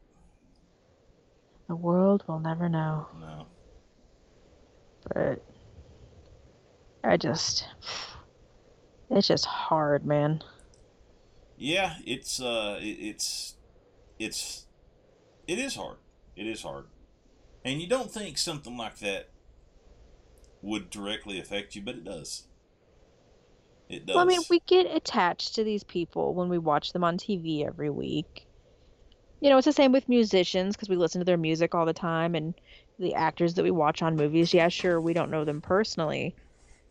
[1.69, 3.47] The world will never know, No.
[5.13, 5.43] but
[7.05, 7.67] I just.
[9.11, 10.43] It's just hard, man.
[11.59, 13.57] Yeah, it's uh, it, it's,
[14.19, 14.67] it's,
[15.47, 15.99] it is hard.
[16.35, 16.87] It is hard,
[17.67, 19.29] and you don't think something like that
[20.63, 22.45] would directly affect you, but it does.
[23.89, 24.15] It does.
[24.15, 27.67] Well, I mean, we get attached to these people when we watch them on TV
[27.67, 28.47] every week.
[29.41, 31.93] You know, it's the same with musicians because we listen to their music all the
[31.93, 32.55] time, and
[33.01, 34.55] the actors that we watch on movies.
[34.55, 36.37] Yeah, sure, we don't know them personally,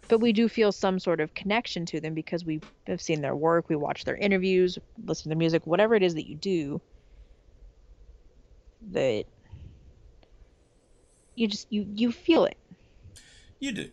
[0.09, 3.35] but we do feel some sort of connection to them because we have seen their
[3.35, 6.81] work, we watch their interviews, listen to their music, whatever it is that you do.
[8.91, 9.25] That
[11.35, 12.57] you just you you feel it.
[13.59, 13.89] You do.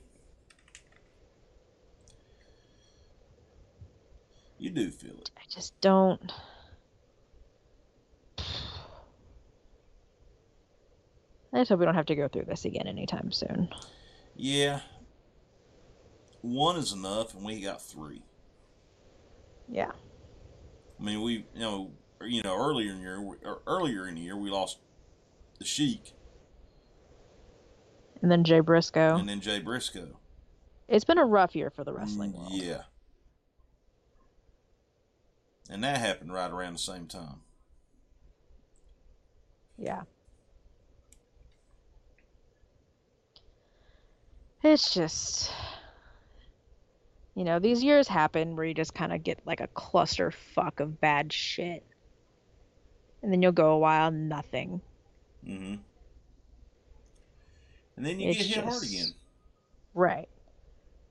[4.59, 5.31] You do feel it.
[5.37, 6.33] I just don't.
[11.55, 13.69] I just hope we don't have to go through this again anytime soon.
[14.37, 14.81] Yeah.
[16.41, 18.23] One is enough, and we got three.
[19.69, 19.91] Yeah.
[20.99, 21.91] I mean, we you know
[22.25, 24.79] you know earlier in the year earlier in the year we lost
[25.59, 26.15] the Sheik
[28.23, 29.17] And then Jay Briscoe.
[29.17, 30.17] and then Jay Briscoe.
[30.89, 32.53] It's been a rough year for the wrestling world.
[32.53, 32.83] Yeah.
[35.69, 37.41] And that happened right around the same time.
[39.77, 40.03] Yeah.
[44.63, 45.51] It's just,
[47.35, 51.01] you know, these years happen where you just kind of get like a clusterfuck of
[51.01, 51.85] bad shit.
[53.23, 54.81] And then you'll go a while, nothing.
[55.47, 55.77] Mm-hmm.
[57.97, 59.15] And then you It's get hit hard just- again.
[59.95, 60.29] Right.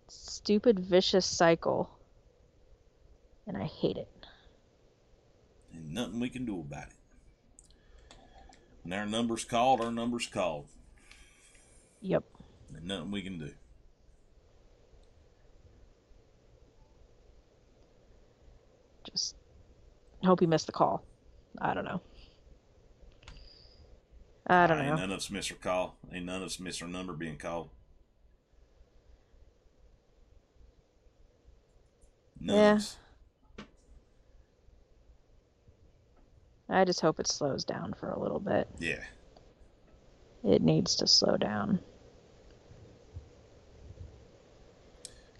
[0.08, 1.90] Stupid, vicious cycle.
[3.48, 4.10] And I hate it.
[5.74, 6.96] And nothing we can do about it.
[8.84, 10.68] When our number's called, our number's called.
[12.02, 12.24] Yep.
[12.76, 13.54] And nothing we can do.
[19.10, 19.36] Just
[20.24, 21.04] hope you missed the call.
[21.60, 22.02] I don't know.
[24.52, 24.84] I don't know.
[24.84, 25.96] Ain't none of us miss our call.
[26.12, 27.70] Ain't none of us miss our number being called.
[32.38, 32.72] None Yeah.
[32.74, 32.98] of us.
[36.68, 38.68] I just hope it slows down for a little bit.
[38.78, 39.02] Yeah.
[40.44, 41.80] It needs to slow down.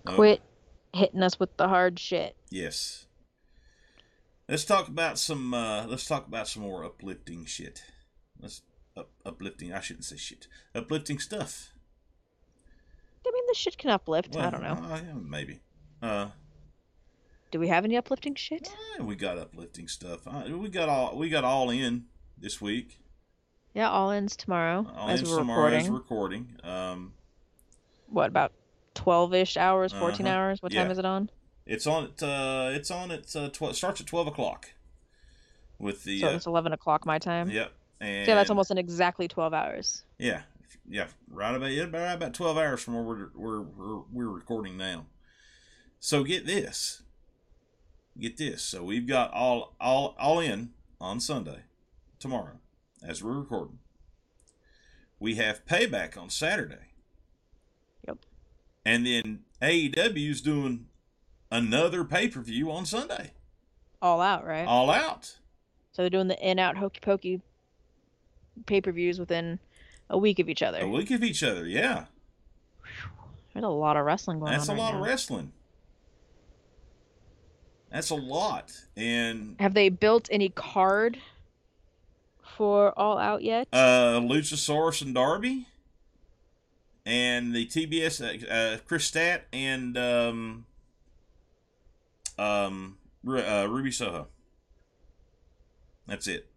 [0.06, 0.42] Quit
[0.94, 2.38] hitting us with the hard shit.
[2.50, 3.08] Yes.
[4.48, 5.54] Let's talk about some.
[5.54, 7.84] Uh, let's talk about some more uplifting shit.
[8.40, 8.62] Let's
[8.96, 9.74] up, uplifting.
[9.74, 10.48] I shouldn't say shit.
[10.76, 11.74] Uplifting stuff.
[13.26, 14.36] I mean, the shit can uplift.
[14.36, 14.74] I don't know.
[14.74, 15.62] Uh, yeah, maybe.
[16.02, 16.30] Uh,
[17.52, 18.70] Do we have any uplifting shit?
[19.00, 20.22] we got uplifting stuff.
[20.28, 22.06] Uh, we got all we got all in
[22.38, 22.98] this week.
[23.74, 25.86] Yeah, all ends tomorrow All as in we're tomorrow recording.
[25.86, 26.56] as recording.
[26.64, 27.14] Um,
[28.08, 28.52] What about
[28.96, 30.36] twelve ish hours, 14 Uh-huh.
[30.36, 30.62] hours?
[30.62, 31.30] What time is it on?
[31.66, 33.76] it's on at uh, it's on at uh, twelve.
[33.78, 34.74] Starts at twelve o'clock.
[35.80, 37.50] With the so uh, it's eleven o'clock my time.
[37.50, 37.72] yep.
[38.02, 40.02] And yeah, that's almost in exactly twelve hours.
[40.18, 40.42] Yeah,
[40.90, 44.76] yeah, right about yeah, about about twelve hours from where we're we're we're, we're recording
[44.76, 45.06] now.
[46.00, 47.04] So get this,
[48.20, 48.64] get this.
[48.64, 51.60] So we've got all all all in on Sunday,
[52.18, 52.60] tomorrow,
[53.08, 53.78] as we're recording.
[55.20, 56.96] We have payback on Saturday.
[58.08, 58.18] Yep.
[58.84, 60.88] And then AEW's doing
[61.52, 63.34] another pay per view on Sunday.
[64.02, 64.66] All out, right?
[64.66, 65.38] All out.
[65.92, 67.42] So they're doing the in out hokey pokey
[68.66, 69.60] pay per views within
[70.10, 70.80] a week of each other.
[70.80, 71.66] A week of each other.
[71.68, 72.06] Yeah,
[73.54, 74.58] There's a lot of wrestling going on.
[74.58, 75.00] that's a right lot now.
[75.02, 75.52] of wrestling.
[77.92, 78.72] That's a lot.
[78.96, 81.18] And Have they built any card
[82.58, 83.68] for All Out yet?
[83.74, 85.68] uh, Luchasaurus and Darby,
[87.06, 90.66] and the TBS uh, uh, Kris Stat and um,
[92.38, 94.28] um, uh, Ruby Soho.
[96.08, 96.48] That's it.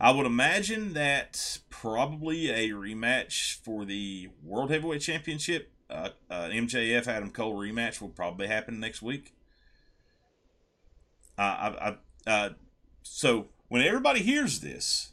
[0.00, 7.06] I would imagine that probably a rematch for the World Heavyweight Championship, uh, uh, MJF
[7.06, 9.34] Adam Cole rematch will probably happen next week.
[11.36, 12.48] Uh, I, I, uh,
[13.02, 15.10] so when everybody hears this,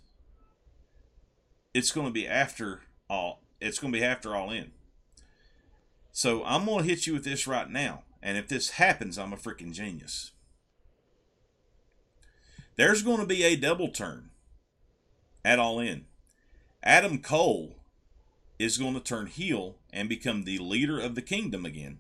[1.74, 3.42] it's going to be after all.
[3.60, 4.72] It's going to be after all in.
[6.14, 9.34] So I'm going to hit you with this right now, and if this happens, I'm
[9.34, 10.32] a freaking genius.
[12.78, 14.30] There's going to be a double turn
[15.48, 16.06] at all in.
[16.84, 17.76] Adam Cole
[18.60, 22.00] is going to turn heel and become the leader of the kingdom again.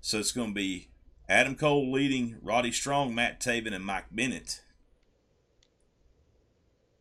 [0.00, 0.88] So it's going to be
[1.28, 4.60] Adam Cole leading Roddy Strong, Matt Taven, and Mike Bennett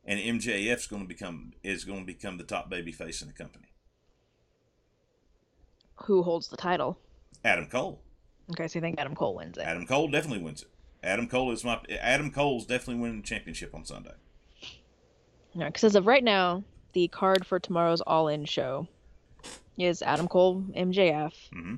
[0.05, 3.33] and MJF's going to become is going to become the top baby face in the
[3.33, 3.67] company.
[6.05, 6.99] Who holds the title?
[7.45, 8.01] Adam Cole.
[8.51, 9.61] Okay, so you think Adam Cole wins it?
[9.61, 10.69] Adam Cole definitely wins it.
[11.03, 14.13] Adam Cole is my Adam Cole's definitely winning the championship on Sunday.
[15.55, 16.63] No, because as of right now,
[16.93, 18.87] the card for tomorrow's All In show
[19.77, 21.33] is Adam Cole, MJF.
[21.51, 21.75] hmm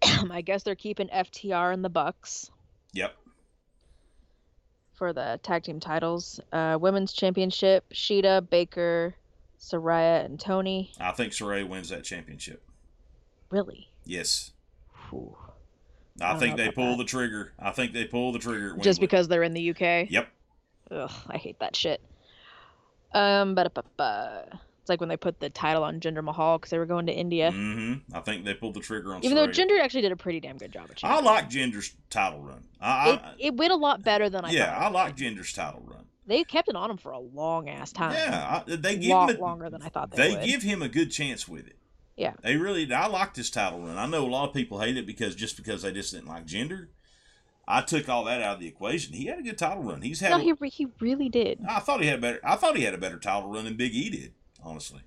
[0.30, 2.50] I guess they're keeping FTR in the Bucks
[2.92, 3.14] Yep.
[4.94, 6.40] for the tag team titles.
[6.52, 9.14] Uh, women's championship: Shida, Baker,
[9.60, 10.92] Saraya, and Toni.
[11.00, 12.62] I think Saray wins that championship.
[13.50, 13.88] Really?
[14.04, 14.52] Yes.
[15.10, 15.36] Whew.
[16.20, 16.98] I, I think they pull that.
[16.98, 17.52] the trigger.
[17.58, 18.76] I think they pull the trigger.
[18.80, 20.10] Just because they're in the UK.
[20.10, 20.28] Yep.
[20.90, 22.00] Ugh, I hate that shit.
[23.12, 26.86] Um, but it's like when they put the title on Jinder Mahal because they were
[26.86, 27.50] going to India.
[27.50, 28.16] Mm-hmm.
[28.16, 29.48] I think they pulled the trigger on Even though.
[29.48, 32.64] Jinder actually did a pretty damn good job I like Jinder's title run.
[32.80, 34.54] I, it, I, it went a lot better than I thought.
[34.54, 34.78] yeah.
[34.78, 36.04] I like Jinder's title run.
[36.26, 38.12] They kept it on him for a long ass time.
[38.12, 40.30] Yeah, I, they give lot him a, longer than I thought they, would.
[40.30, 40.46] they would.
[40.46, 41.76] give him a good chance with it.
[42.18, 42.34] Yeah.
[42.42, 43.96] They really I like this title run.
[43.96, 46.46] I know a lot of people hate it because just because they just didn't like
[46.46, 46.88] Jinder.
[47.70, 49.12] I took all that out of the equation.
[49.12, 50.00] He had a good title run.
[50.00, 51.60] He's had no, he re- he really did.
[51.68, 53.76] I thought he had a better I thought he had a better title run than
[53.76, 54.32] Big E did,
[54.64, 55.02] honestly.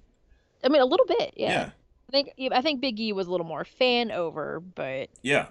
[0.63, 1.33] I mean, a little bit.
[1.35, 1.49] Yeah.
[1.49, 1.69] Yeah.
[2.07, 5.47] I think I think Big E was a little more fan over, but Yeah.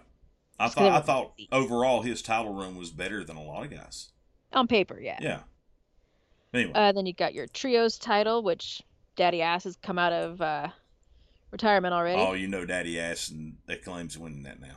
[0.60, 1.48] I thought I thought easy.
[1.50, 4.10] overall his title run was better than a lot of guys.
[4.52, 5.18] on paper, yeah.
[5.20, 5.40] Yeah.
[6.54, 6.72] Anyway.
[6.74, 8.82] Uh, then you got your trios title, which
[9.16, 10.68] Daddy Ass has come out of uh,
[11.50, 12.20] retirement already.
[12.20, 14.76] Oh, you know, Daddy Ass and that claims winning that now.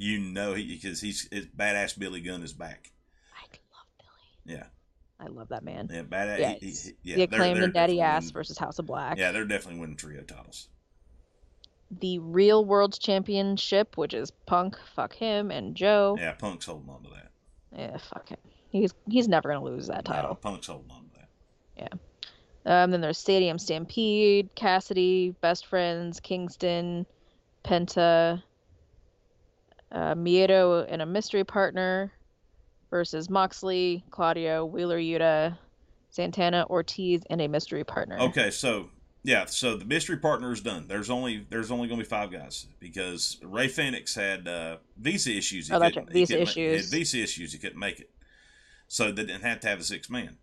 [0.00, 2.92] You know he because he's badass Billy Gunn is back.
[3.36, 3.42] I
[3.74, 4.56] love Billy.
[4.56, 4.66] Yeah,
[5.20, 5.90] I love that man.
[5.92, 6.38] yeah, badass.
[6.38, 9.18] Yeah, he- he- yeah, the acclaimed and Daddy Ass winning- versus House of Black.
[9.18, 10.68] Yeah, they're definitely winning trio titles.
[11.90, 16.16] The Real World Championship, which is Punk, fuck him, and Joe.
[16.18, 17.30] Yeah, Punk's holding on to that.
[17.76, 18.38] Yeah, fuck him.
[18.70, 20.34] He's he's never gonna lose that No, title.
[20.36, 21.28] Punk's holding on to that.
[21.76, 21.88] Yeah.
[22.84, 27.06] Um, then there's Stadium Stampede, Cassidy, Best Friends, Kingston,
[27.64, 28.42] Penta,
[29.92, 32.12] uh, Miedo and a mystery partner
[32.90, 35.56] versus Moxley, Claudio, Wheeler Yuta,
[36.10, 38.18] Santana, Ortiz, and a mystery partner.
[38.18, 38.88] Okay, so
[39.24, 40.86] yeah, so the mystery partner is done.
[40.88, 45.32] There's only there's only going to be five guys because Rey Fénix had uh, visa
[45.36, 45.68] issues.
[45.68, 46.90] He Oh, that's right, visa couldn't ma- he had issues.
[46.90, 47.52] visa issues.
[47.52, 48.10] He couldn't make it,
[48.86, 50.38] so they didn't have to have a six man.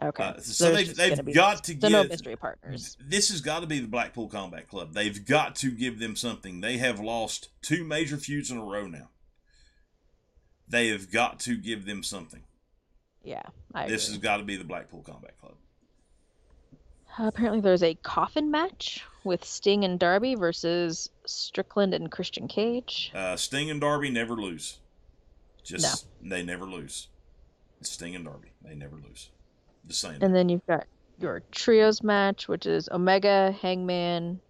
[0.00, 0.22] Okay.
[0.22, 2.96] Uh, so so they've, just they've gonna be- got to so no mystery partners.
[3.04, 4.92] this has got to be the Blackpool Combat Club.
[4.94, 6.60] They've got to give them something.
[6.60, 9.08] They have lost two major feuds in a row now.
[10.68, 12.42] They have got to give them something.
[13.24, 13.42] Yeah,
[13.74, 14.14] I This agree.
[14.14, 15.54] has got to be the Blackpool Combat Club.
[17.18, 23.10] Uh, apparently, there's a coffin match with Sting and Darby versus Strickland and Christian Cage.
[23.12, 24.78] Uh, Sting and Darby never lose.
[25.64, 27.08] Just they never lose.
[27.82, 29.30] Sting and Darby, they never lose.
[29.86, 30.18] Just saying.
[30.20, 30.86] And then you've got
[31.20, 34.40] your trios match, which is Omega, Hangman,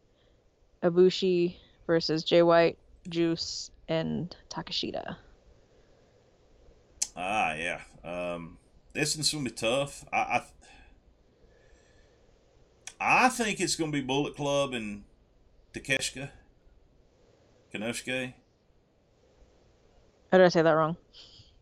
[0.82, 1.56] Ibushi
[1.86, 5.16] versus Jay White, Juice, and Takashita.
[7.16, 7.80] Ah, yeah.
[8.04, 8.58] Um,
[8.92, 10.04] this one's gonna be tough.
[10.12, 10.42] I, I,
[13.00, 15.04] I think it's gonna be Bullet Club and
[15.72, 16.30] Takeshka,
[17.72, 18.34] Kanosuke,
[20.32, 20.96] How did I say that wrong?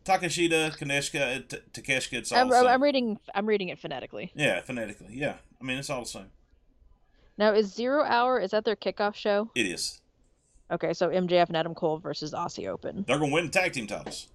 [0.07, 2.13] Takashita, Kaneshka, uh, T- Takeshka.
[2.19, 2.71] It's all I'm, the I'm, same.
[2.71, 3.19] I'm reading.
[3.35, 4.31] I'm reading it phonetically.
[4.35, 5.09] yeah, phonetically.
[5.11, 6.31] Yeah, I mean it's all the same.
[7.37, 8.39] Now, is Zero Hour?
[8.39, 9.51] Is that their kickoff show?
[9.53, 10.01] It is.
[10.71, 13.05] Okay, so MJF and Adam Cole versus Aussie Open.
[13.07, 14.27] They're gonna win the tag team titles.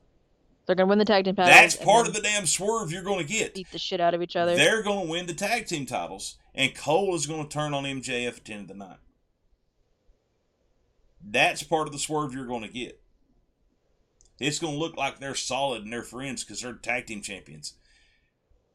[0.67, 1.55] They're gonna win the tag team titles.
[1.55, 3.55] That's part of the damn swerve you're gonna get.
[3.55, 4.55] beat the shit out of each other.
[4.55, 8.45] They're gonna win the tag team titles, and Cole is gonna turn on MJF at
[8.45, 8.99] the end of the night.
[11.25, 13.02] That's part of the swerve you're gonna get.
[14.43, 17.75] It's gonna look like they're solid and they're friends because they're tag team champions,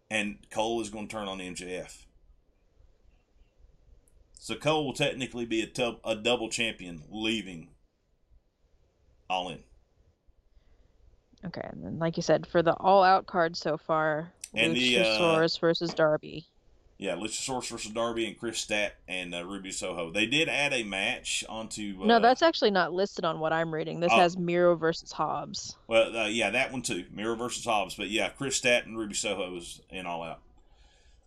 [0.10, 2.06] and Cole is gonna turn on MJF.
[4.40, 7.68] So Cole will technically be a, tub, a double champion leaving
[9.30, 9.60] all in.
[11.46, 15.00] Okay, and then like you said, for the all out card so far, And the,
[15.00, 16.48] uh, Luchasaurus versus Darby.
[17.00, 20.10] Yeah, Luchasaurus versus Darby and Kris Stat and uh, Ruby Soho.
[20.12, 21.96] They did add a match onto.
[22.02, 24.00] Uh, no, that's actually not listed on what I'm reading.
[24.00, 24.18] This Oh.
[24.18, 25.76] has Miro versus Hobbs.
[25.88, 27.06] Well, uh, yeah, that one too.
[27.12, 27.94] Miro versus Hobbs.
[27.94, 30.40] But yeah, Kris Stat and Ruby Soho is in all out.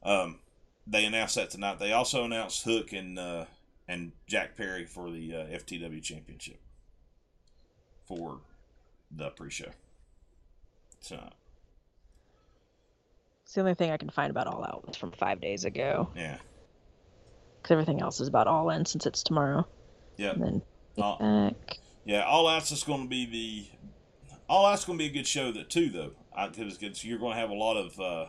[0.03, 0.41] Um,
[0.89, 1.79] they announced that tonight.
[1.79, 3.45] They also announced Hook and uh,
[3.87, 6.59] and Jack Perry for the uh, FTW Championship
[8.09, 8.41] for
[9.11, 9.71] the pre-show.
[11.01, 11.31] So
[13.51, 16.09] It's the only thing I can find about All Out from five days ago.
[16.15, 16.37] yeah,
[17.61, 19.67] Because everything else is about All In since it's tomorrow.
[20.17, 20.63] yeah, And then
[20.97, 21.79] Uh, back.
[22.05, 22.23] yeah.
[22.27, 23.67] All Out's just going to be the
[24.49, 26.13] All Out's going to be a good show that too, though.
[26.47, 28.29] Because you're going to have a lot of uh,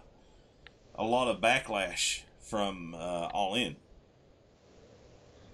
[0.96, 3.76] a lot of backlash from uh, All In.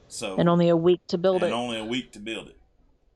[0.08, 1.48] So And only a week to build and it.
[1.48, 2.58] And only a week to build it.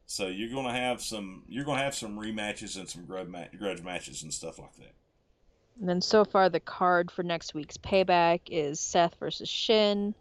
[0.05, 3.81] So you're gonna have some you're gonna have some rematches and some grudge, ma- grudge
[3.81, 4.91] matches and stuff like that.
[5.79, 10.13] And then so far, the card for next week's payback is Seth versus Shin,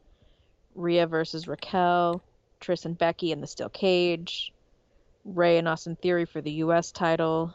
[0.75, 2.23] Rhea versus Raquel,
[2.61, 4.53] Trish and Becky in the steel cage,
[5.25, 6.93] Rey and Austin Theory for the U.S.
[6.93, 7.55] title,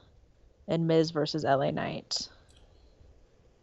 [0.67, 2.29] and Miz versus LA Knight.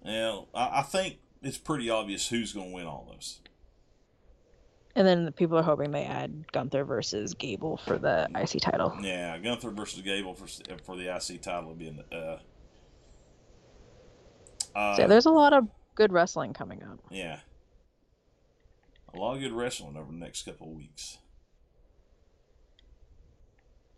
[0.04, 3.40] Now I, I think it's pretty obvious who's gonna win all those.
[4.94, 8.94] And then the people are hoping they add Gunther versus Gable for the IC title.
[9.00, 10.46] Yeah, Gunther versus Gable for
[10.84, 12.16] for the IC title would be in the.
[12.16, 12.38] Uh,
[14.74, 16.98] uh, So there's a lot of good wrestling coming up.
[17.10, 17.40] yeah,
[19.14, 21.18] a lot of good wrestling over the next couple of weeks.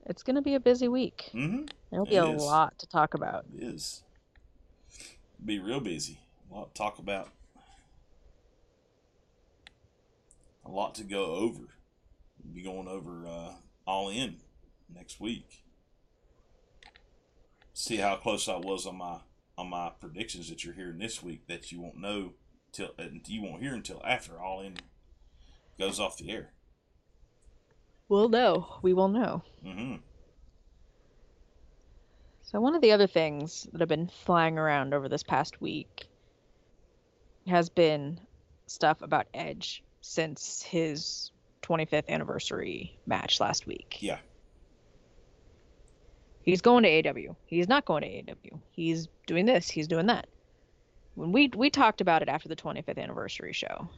[0.06, 1.30] It's going to be a busy week.
[1.32, 1.64] Mm-hmm.
[1.90, 2.42] There'll be It a is.
[2.42, 3.46] lot to talk about.
[3.56, 4.02] It is.
[5.42, 6.18] Be real busy.
[6.50, 7.30] A lot to talk about.
[10.66, 11.68] A lot to go over.
[12.52, 13.52] Be going over uh,
[13.86, 14.36] all in
[14.94, 15.62] next week.
[17.72, 19.18] See how close I was on my
[19.56, 22.32] on my predictions that you're hearing this week that you won't know
[22.72, 24.76] till uh, you won't hear until after all in
[25.78, 26.52] goes off the air.
[28.08, 28.78] We'll know.
[28.82, 29.42] We will know.
[29.64, 29.96] Mm-hmm.
[32.42, 36.06] So one of the other things that have been flying around over this past week
[37.46, 38.20] has been
[38.66, 41.30] stuff about Edge since his
[41.62, 43.98] 25th anniversary match last week.
[44.00, 44.18] Yeah.
[46.44, 47.34] He's going to AW.
[47.46, 48.58] He's not going to AW.
[48.70, 49.68] He's doing this.
[49.70, 50.26] He's doing that.
[51.14, 53.88] When we we talked about it after the 25th anniversary show,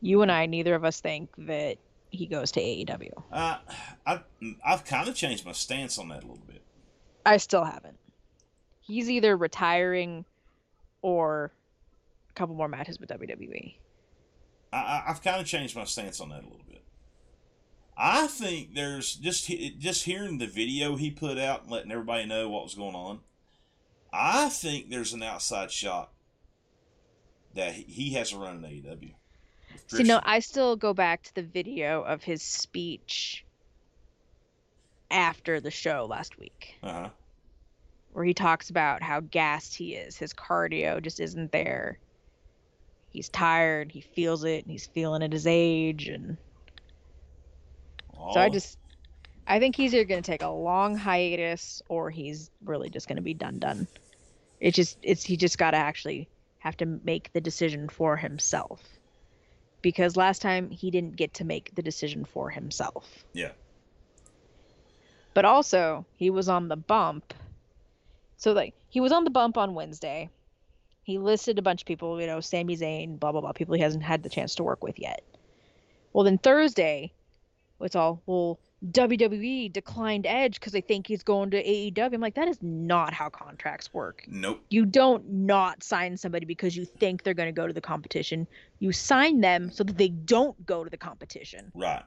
[0.00, 1.78] you and I, neither of us think that
[2.10, 3.10] he goes to AEW.
[3.32, 3.58] Uh,
[4.06, 4.20] I
[4.64, 6.62] I've kind of changed my stance on that a little bit.
[7.26, 7.98] I still haven't.
[8.80, 10.24] He's either retiring
[11.02, 11.50] or
[12.30, 13.08] a couple more matches with.
[13.10, 13.74] WWE.
[14.72, 16.83] I- I've kind of changed my stance on that a little bit.
[17.96, 22.48] I think there's just just hearing the video he put out and letting everybody know
[22.48, 23.20] what was going on.
[24.12, 26.10] I think there's an outside shot
[27.54, 29.14] that he- has a run in AEW.
[29.88, 33.44] See, no, I still go back to the video of his speech
[35.10, 37.10] after the show last week, uh-huh.
[38.12, 40.16] where he talks about how gassed he is.
[40.16, 41.98] His cardio just isn't there.
[43.10, 43.92] He's tired.
[43.92, 44.64] He feels it.
[44.64, 46.36] And he's feeling at his age, and
[48.32, 48.78] so I Oh, just,
[49.46, 53.16] I think he's either going to take a long hiatus or he's really just going
[53.16, 53.86] to be done done.
[54.60, 58.82] It just it's he just got to actually have to make the decision for himself.
[59.82, 63.06] Because last time he didn't get to make the decision for himself.
[63.34, 63.50] Yeah.
[65.34, 67.34] But also, he was on the bump.
[68.38, 70.30] So like he was on the bump on Wednesday.
[71.02, 73.82] He listed a bunch of people, you know, Sami Zayn, blah blah blah, people he
[73.82, 75.22] hasn't had the chance to work with yet.
[76.14, 77.12] Well, then Thursday,
[77.84, 78.58] it's all well.
[78.92, 82.12] WWE declined Edge because they think he's going to AEW.
[82.12, 84.24] I'm like, that is not how contracts work.
[84.26, 84.62] Nope.
[84.68, 88.46] You don't not sign somebody because you think they're going to go to the competition.
[88.80, 91.72] You sign them so that they don't go to the competition.
[91.74, 92.02] Right.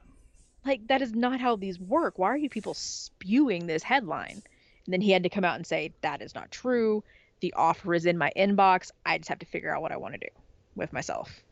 [0.64, 2.16] Like that is not how these work.
[2.16, 4.42] Why are you people spewing this headline?
[4.86, 7.02] And then he had to come out and say that is not true.
[7.40, 8.90] The offer is in my inbox.
[9.04, 10.28] I just have to figure out what I want to do
[10.76, 11.42] with myself.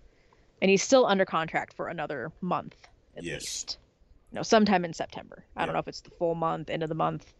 [0.62, 2.77] And he's still under contract for another month
[3.16, 3.41] at Yes.
[3.43, 3.79] least.
[4.33, 5.45] You know, sometime in September.
[5.57, 5.66] I Yeah.
[5.66, 7.33] don't know if it's the full month, end of the month,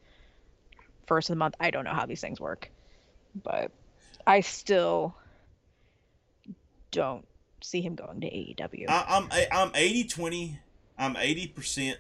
[1.07, 1.55] first of the month.
[1.61, 2.71] I don't know how these things work.
[3.35, 3.71] But
[4.27, 5.15] I still
[6.91, 7.27] don't
[7.63, 8.87] see him going to AEW.
[8.89, 10.59] I, I'm I- I'm 80 20.
[10.99, 11.99] I'm 80 percent.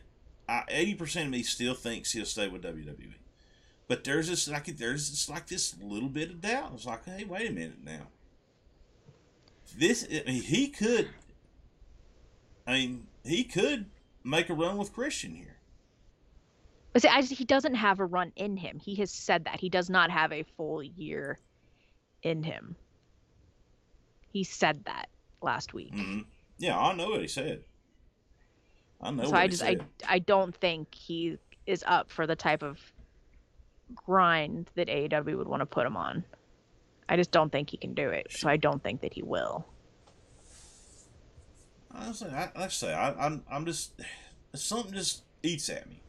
[0.49, 3.15] 80 percent of me still thinks he'll stay with WWE.
[3.89, 6.73] But there's this like there's this like this little bit of doubt.
[6.75, 8.09] It's like, hey, wait a minute now.
[9.77, 11.11] This I mean, he could.
[12.67, 13.87] I mean, he could
[14.27, 15.57] make a run with Christian here.
[16.93, 18.81] But see, I just, he doesn't have a run in him.
[18.83, 21.39] He has said that he does not have a full year
[22.23, 22.75] in him.
[24.33, 25.09] He said that
[25.43, 25.95] last week.
[25.95, 26.21] hmm
[26.59, 27.63] Yeah, I know what he said.
[29.01, 29.77] I know so what I he just I.
[30.09, 32.81] I don't think he is up for the type of
[33.95, 36.25] grind that AEW would want to put him on.
[37.09, 38.27] I just don't think he can do it.
[38.31, 39.67] So I don't think that he will.
[41.99, 43.93] Honestly, I, like I say, I, I'm I'm just
[44.55, 46.01] something just eats at me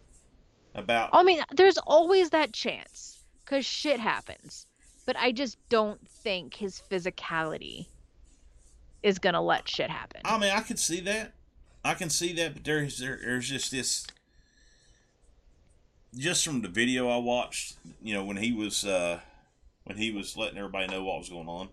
[0.75, 4.65] about I mean, there's always that chance because shit happens.
[5.05, 7.85] But I just don't think his physicality
[9.03, 10.21] is gonna let shit happen.
[10.25, 11.33] I mean, I can see that.
[11.83, 14.05] I can see that, but there's there, there's just this.
[16.17, 19.19] Just from the video I watched, you know, when he was uh,
[19.85, 21.69] when he was letting everybody know what was going on,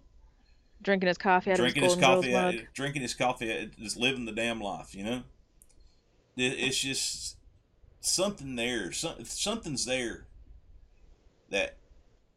[0.84, 2.54] Drinking his coffee out drinking of his his coffee, mug.
[2.74, 5.22] drinking his coffee, just living the damn life, you know.
[6.36, 7.36] It, it's just
[8.00, 8.92] something there.
[8.92, 10.26] Some, something's there
[11.50, 11.76] that,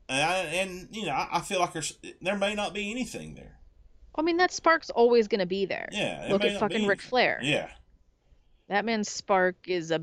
[0.10, 3.36] and, I, and you know, I, I feel like there's there may not be anything
[3.36, 3.60] there.
[4.16, 5.90] I mean, that spark's always gonna be there.
[5.92, 7.02] Yeah, Look at fucking Ric.
[7.02, 7.40] Flair.
[7.44, 7.70] Yeah,
[8.70, 10.02] That man's spark is a,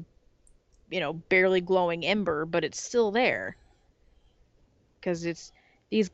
[0.90, 3.56] you know, barely glowing ember, but it's still there.
[5.00, 5.52] Because it's
[5.90, 6.10] these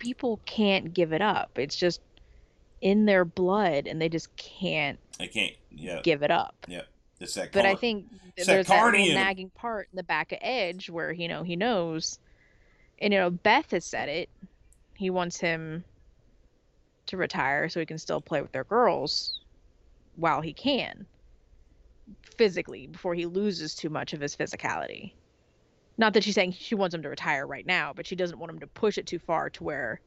[0.00, 1.50] people can't give it up.
[1.56, 2.00] It's just
[2.80, 5.54] in their blood, and they just can't they can't.
[5.70, 6.56] Yeah, give it up.
[6.66, 6.82] Yeah.
[7.20, 7.52] it's that.
[7.52, 9.24] But I think that there's that carny little in 'em.
[9.24, 12.18] nagging part in the back of Edge where you know he knows,
[12.98, 14.28] and you know Beth has said it.
[14.94, 15.84] He wants him
[17.06, 19.40] to retire so he can still play with their girls
[20.16, 21.06] while he can,
[22.36, 25.12] physically before he loses too much of his physicality.
[26.00, 28.50] Not that she's saying she wants him to retire right now, but she doesn't want
[28.50, 30.00] him to push it too far to where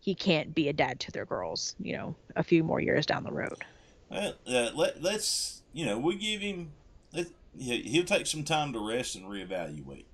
[0.00, 1.76] he can't be a dad to their girls.
[1.78, 3.62] You know, a few more years down the road.
[4.10, 6.72] Well, uh, let, let's, you know, we give him,
[7.12, 7.26] let,
[7.58, 10.06] he- he'll take some time to rest and reevaluate.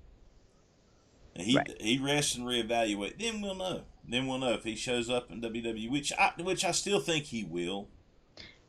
[1.33, 1.75] And he Right.
[1.79, 3.17] he rests and reevaluate.
[3.17, 3.83] Then we'll know.
[4.07, 7.25] Then we'll know if he shows up in WWE, which I which I still think
[7.25, 7.87] he will.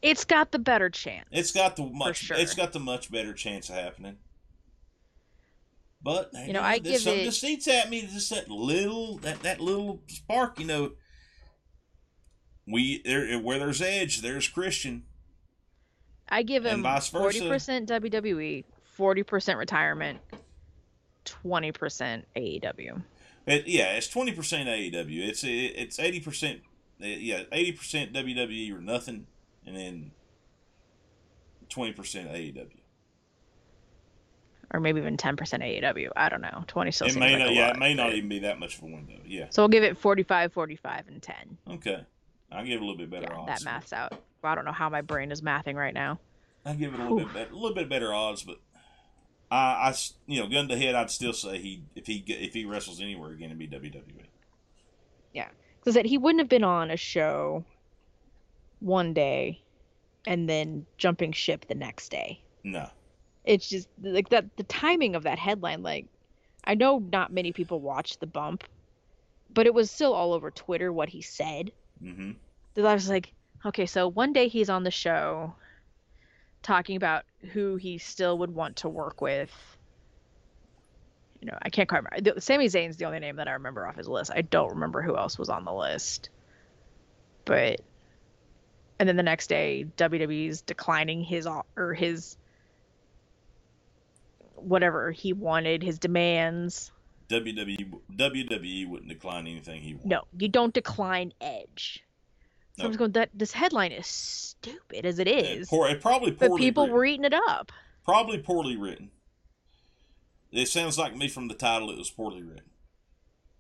[0.01, 1.27] It's got the better chance.
[1.33, 2.19] It's got the much.
[2.19, 2.37] sure.
[2.37, 4.19] It's got the much better chance of happening.
[6.07, 8.03] But You know, I give something it- just eats at me.
[8.03, 10.61] Just that little that that little spark.
[10.61, 10.93] You know,
[12.65, 15.03] we there where there's edge, there's Christian.
[16.29, 20.21] I give him forty percent WWE, forty percent retirement,
[21.25, 23.03] twenty percent AEW.
[23.45, 25.27] It, yeah, it's twenty percent AEW.
[25.29, 26.61] It's it's eighty percent.
[27.03, 29.27] Eh, yeah, eighty percent WWE or nothing,
[29.67, 30.13] and then
[31.69, 32.69] twenty percent AEW.
[34.73, 36.09] Or maybe even ten percent AEW.
[36.17, 36.65] I don't know.
[36.67, 37.55] Twenty still It may like not.
[37.55, 39.15] Yeah, lot, it may not even be that much of a window.
[39.25, 39.47] Yeah.
[39.51, 41.57] So we'll give it 45, 45, and ten.
[41.71, 42.05] Okay.
[42.51, 43.63] I'll give it a little bit better Yeah, odds.
[43.63, 44.13] that maths out.
[44.43, 46.19] Well, I don't know how my brain is mathing right now.
[46.65, 48.59] I'll give it a little bit better, a little bit better odds, but
[49.51, 49.95] I,
[50.27, 53.31] you know, gun to head, I'd still say he if he if he wrestles anywhere
[53.31, 54.03] again, it'd be WWE.
[55.33, 55.49] Yeah,
[55.79, 57.65] Because that he wouldn't have been on a show
[58.81, 59.61] one day,
[60.27, 62.41] and then jumping ship the next day.
[62.65, 62.91] No.
[63.47, 66.07] It's just like that the timing of that headline like
[66.65, 68.65] i know not many people watched the bump
[69.53, 71.73] but it was still all over twitter what he said
[72.05, 72.85] Mm-hmm.
[72.87, 73.33] i was like
[73.65, 75.55] okay so one day he's on the show
[76.63, 79.51] talking about who he still would want to work with
[81.41, 82.41] you know, I can't quite remember.
[82.41, 84.31] Sami Zayn's the only name that I remember off his list.
[84.35, 86.31] I don't remember who else was on the list.
[87.45, 87.83] But
[88.99, 92.37] and then the next day, WWE's declining his or his
[94.57, 96.91] whatever he wanted, his demands.
[97.29, 100.09] WWE WWE wouldn't decline anything he wanted.
[100.09, 102.03] No, you don't decline Edge.
[102.77, 102.89] So I No.
[102.89, 106.51] was going that this headline is stupid as it It, is, poor, it probably poorly
[106.51, 106.95] but people written.
[106.97, 107.73] were eating it up.
[108.05, 109.11] probably poorly written.
[110.53, 111.91] It sounds like me from the title.
[111.91, 112.71] It was poorly written.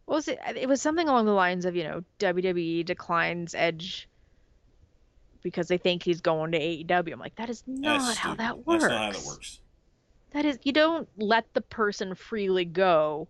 [0.05, 0.39] What was it?
[0.55, 4.09] It was something along the lines of, you know, WWE declines Edge
[5.43, 7.13] because they think he's going to AEW.
[7.13, 8.39] I'm like, that is That's not how stupid.
[8.39, 8.83] that works.
[8.85, 9.61] That's not how that works.
[10.33, 13.29] That is, you don't let the person freely go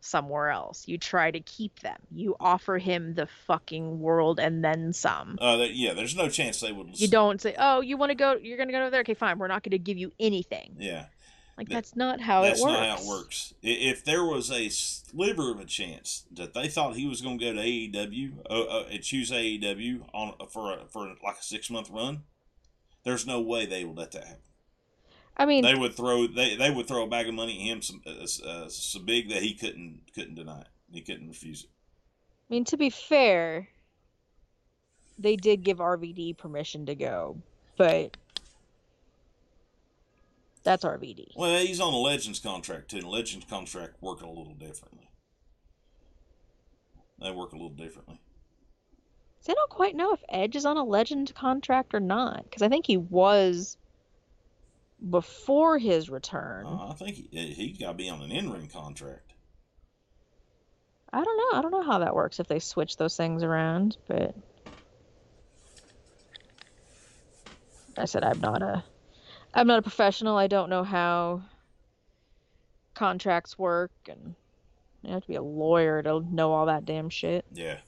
[0.00, 0.86] somewhere else.
[0.88, 1.98] You try to keep them.
[2.10, 5.38] You offer him the fucking world and then some.
[5.40, 6.98] Uh, that, yeah, there's no chance they would.
[6.98, 8.34] You don't say, "Oh, you want to go?
[8.40, 9.00] You're going to go over there?
[9.00, 9.38] Okay, fine.
[9.38, 11.06] We're not going to give you anything." Yeah,
[11.58, 12.72] Like That- that's not how that's it works.
[12.72, 13.54] not how it works.
[13.62, 17.44] If there was a sliver of a chance that they thought he was going to
[17.44, 21.68] go to AEW uh, uh, and choose AEW on for a, for like a six
[21.70, 22.22] month run,
[23.04, 24.40] there's no way they would let that happen.
[25.36, 27.82] I mean, They would throw they, they would throw a bag of money at him
[27.82, 30.68] some uh, uh, so big that he couldn't couldn't deny it.
[30.90, 31.70] He couldn't refuse it.
[32.48, 33.68] I mean, to be fair,
[35.18, 37.36] they did give RVD permission to go,
[37.76, 38.16] but
[40.62, 41.36] that's RVD.
[41.36, 42.98] Well, he's on a Legends contract too.
[42.98, 45.10] And Legends contract work a little differently.
[47.20, 48.20] They work a little differently.
[49.40, 52.62] So I don't quite know if Edge is on a Legend contract or not, because
[52.62, 53.76] I think he was
[55.10, 56.66] before his return.
[56.66, 59.32] Uh, I think he he got to be on an in ring contract.
[61.12, 61.58] I don't know.
[61.58, 64.34] I don't know how that works if they switch those things around, but
[67.96, 68.84] I said I'm not a
[69.54, 70.36] I'm not a professional.
[70.36, 71.42] I don't know how
[72.94, 74.34] contracts work and
[75.02, 77.44] you have to be a lawyer to know all that damn shit.
[77.52, 77.78] Yeah,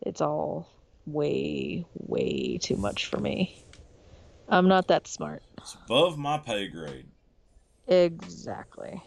[0.00, 0.68] It's all
[1.06, 3.62] way way too much for me.
[4.48, 5.42] I'm not that smart.
[5.58, 7.06] it's above my pay grade.
[7.88, 9.02] Exactly.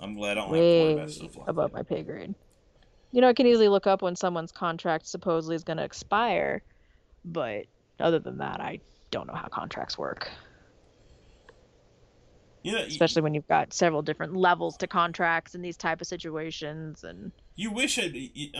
[0.00, 1.76] I'm glad I don't have way about stuff like above that.
[1.78, 2.34] my pay grade.
[3.12, 6.62] You know, I can easily look up when someone's contract supposedly is going to expire,
[7.24, 7.66] but
[8.00, 8.80] other than that, I
[9.10, 10.30] don't know how contracts work.
[12.62, 16.00] You know, you, Especially when you've got several different levels to contracts in these type
[16.00, 17.98] of situations, and you wish.
[17.98, 18.08] I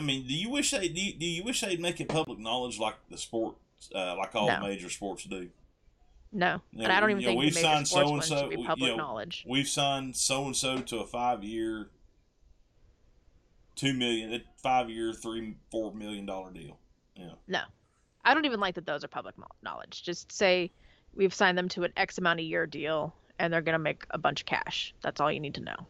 [0.01, 0.89] mean, do you wish they?
[0.89, 3.55] Do you, do you wish they'd make it public knowledge like the sport,
[3.95, 4.61] uh, like all No.
[4.61, 5.49] major sports do?
[6.33, 8.35] No, Yeah, and I don't even you know, think we've the major signed sports so-and-so,
[8.35, 9.45] ones be we- you public know, knowledge.
[9.49, 11.91] We've signed so and so to a five year,
[13.76, 16.78] two million, five year, three, four million dollar deal.
[17.16, 17.61] Yeah, No,
[18.24, 20.03] I don't even like that those are public knowledge.
[20.03, 20.70] Just say
[21.14, 24.18] we've signed them to an X amount a year deal, and they're gonna make a
[24.18, 24.95] bunch of cash.
[25.03, 25.87] That's all you need to know.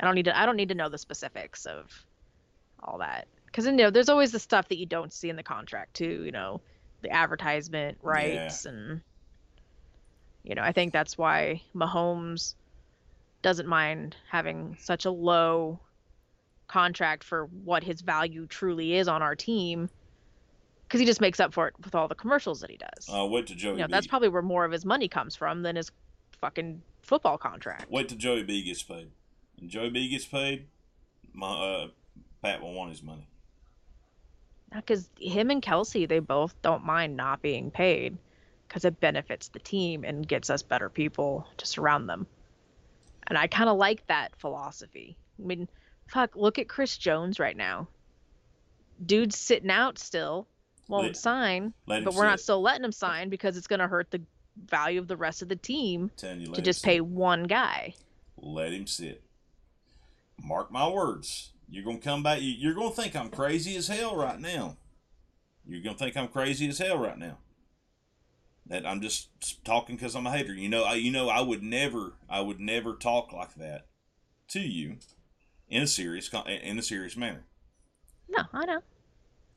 [0.00, 0.36] I don't need to.
[0.36, 1.92] I don't need to know the specifics of
[2.82, 5.42] all that because you know there's always the stuff that you don't see in the
[5.44, 6.24] contract too.
[6.24, 6.60] You know,
[7.02, 9.00] the advertisement rights and
[10.44, 12.54] you know I think that's why Mahomes
[13.42, 15.80] doesn't mind having such a low
[16.68, 19.90] contract for what his value truly is on our team
[20.84, 23.08] because he just makes up for it with all the commercials that he does.
[23.12, 23.72] uh, wait till Joey.
[23.72, 25.90] you know, B, that's probably where more of his money comes from than his
[26.40, 27.90] fucking football contract.
[27.90, 29.10] wait till Joey B gets paid.
[29.58, 30.66] When Joey B gets paid,
[31.32, 31.86] my uh,
[32.42, 33.26] Pat will want his money.
[34.74, 38.16] Because him and Kelce, they both don't mind not being paid
[38.66, 42.26] because it benefits the team and gets us better people to surround them.
[43.26, 45.16] And I kind of like that philosophy.
[45.38, 45.68] I mean,
[46.06, 47.88] fuck, look at Chris Jones right now.
[49.04, 50.48] Dude's sitting out still,
[50.88, 53.88] won't Let- sign, Let but we're not still letting him sign because it's going to
[53.88, 54.22] hurt the
[54.66, 56.88] value of the rest of the team you, to just sit.
[56.88, 57.94] pay one guy.
[58.36, 59.22] Let him sit.
[60.42, 61.51] Mark my words.
[61.72, 62.42] You're gonna come back.
[62.42, 64.76] you- You're gonna think I'm crazy as hell right now.
[65.66, 67.38] You're gonna think I'm crazy as hell right now.
[68.66, 69.28] That I'm just
[69.64, 70.52] talking because I'm a hater.
[70.52, 73.86] You know, I you know I would never, I would never talk like that
[74.48, 74.98] to you
[75.70, 77.44] in a serious in a serious manner.
[78.28, 78.82] No, I know.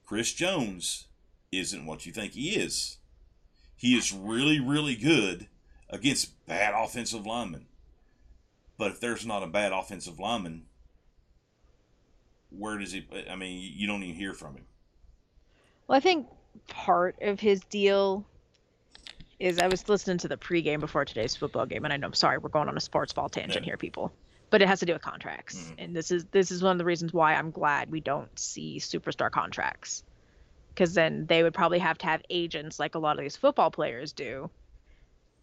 [0.05, 1.07] Chris Jones
[1.51, 2.97] isn't what you think he is.
[3.76, 5.47] He is really, really good
[5.89, 7.68] against bad offensive linemen.
[8.78, 10.66] But if there's not a bad offensive lineman,
[12.57, 13.05] where does he?
[13.29, 14.65] I mean, you don't even hear from him.
[15.87, 16.27] Well, I think
[16.67, 18.25] part of his deal
[19.39, 22.13] is I was listening to the pregame before today's football game, and I know I'm
[22.13, 23.71] sorry we're going on a sports ball tangent Yeah.
[23.71, 24.13] here, people,
[24.49, 25.75] but it has to do with contracts, Mhm.
[25.77, 28.79] and this is this is one of the reasons why I'm glad we don't see
[28.79, 30.03] superstar contracts,
[30.69, 33.69] because then they would probably have to have agents like a lot of these football
[33.69, 34.49] players do,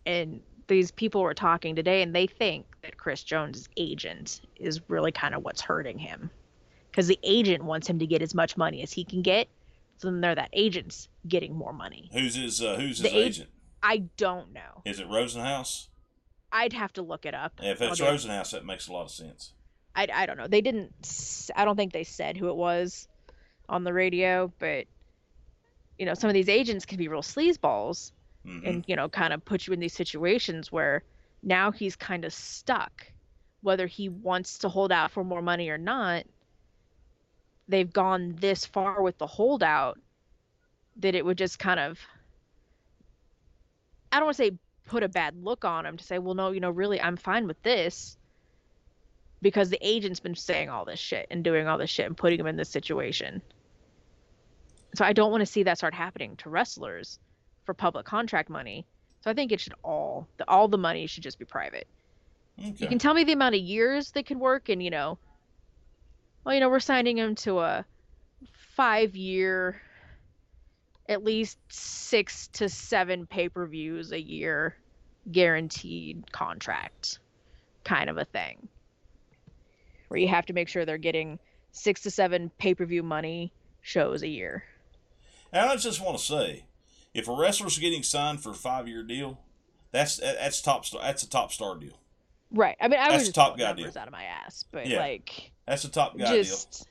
[0.06, 5.12] and these people were talking today and they think that Chris Jones' agent is really
[5.12, 6.30] kind of what's hurting him.
[6.92, 9.48] Because the agent wants him to get as much money as he can get.
[9.96, 12.10] So then they're that agent's getting more money.
[12.12, 13.50] Who's his uh, Who's his The agent?
[13.82, 14.82] I don't know.
[14.84, 15.88] Is it Rosenhaus?
[16.52, 17.54] I'd have to look it up.
[17.60, 19.54] If I'll it's Rosenhaus, that makes a lot of sense.
[19.96, 20.46] I, I don't know.
[20.46, 20.92] They didn't.
[21.56, 23.08] I don't think they said who it was
[23.68, 24.86] on the radio, but
[25.98, 28.12] you know, some of these agents can be real sleazeballs
[28.44, 31.04] hmm and you know, kind of put you in these situations where
[31.42, 33.06] now he's kind of stuck,
[33.62, 36.24] whether he wants to hold out for more money or not.
[37.68, 39.98] They've gone this far with the holdout
[40.96, 41.98] that it would just kind of.
[44.10, 44.52] I don't want to say
[44.86, 47.46] put a bad look on him to say, well, no, you know, really, I'm fine
[47.46, 48.16] with this
[49.40, 52.38] because the agent's been saying all this shit and doing all this shit and putting
[52.38, 53.42] him in this situation.
[54.94, 57.18] So I don't want to see that start happening to wrestlers
[57.64, 58.86] for public contract money.
[59.22, 61.86] So I think it should all the all the money should just be private.
[62.58, 62.74] Okay.
[62.78, 65.18] You can tell me the amount of years they could work and you know
[66.44, 67.84] well, you know, we're signing him to a
[68.74, 69.80] 5 year
[71.08, 74.76] at least 6 to 7 pay-per-views a year
[75.30, 77.18] guaranteed contract
[77.84, 78.68] kind of a thing.
[80.08, 81.38] Where you have to make sure they're getting
[81.72, 84.64] 6 to 7 pay-per-view money shows a year.
[85.52, 86.64] And I just want to say,
[87.14, 89.38] if a wrestler's getting signed for a five year deal,
[89.90, 91.02] that's that's top star.
[91.02, 91.98] That's a top star deal.
[92.52, 92.76] Right.
[92.80, 94.02] I mean, I That's was top guy numbers deal.
[94.02, 94.98] out of my ass, but Yeah.
[94.98, 96.42] like That's the top guy deal.
[96.44, 96.86] just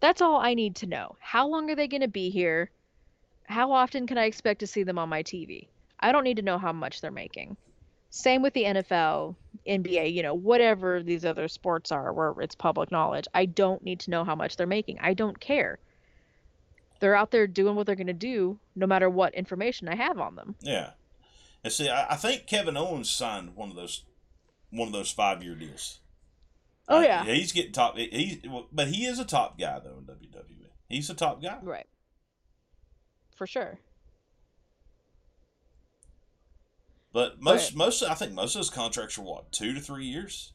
[0.00, 1.16] that's all I need to know.
[1.20, 2.70] How long are they going to be here?
[3.44, 5.68] How often can I expect to see them on my TV?
[5.98, 7.56] I don't need to know how much they're making.
[8.10, 9.34] Same with the NFL,
[9.66, 13.26] NBA, you know, whatever these other sports are where it's public knowledge.
[13.34, 14.98] I don't need to know how much they're making.
[15.00, 15.78] I don't care.
[17.00, 20.18] They're out there doing what they're going to do no matter what information I have
[20.18, 20.54] on them.
[20.60, 20.90] Yeah.
[21.64, 24.04] And see, I, I think Kevin Owens signed one of those
[24.70, 26.00] one of those five year deals.
[26.88, 27.24] Oh Uh, yeah.
[27.24, 27.96] he's getting top.
[27.96, 30.68] He, well, but he is a top guy though in WWE.
[30.88, 31.58] He's a top guy.
[31.62, 31.86] Right.
[33.36, 33.78] For sure.
[37.12, 40.52] But most most I think most of his contracts are what two to three years.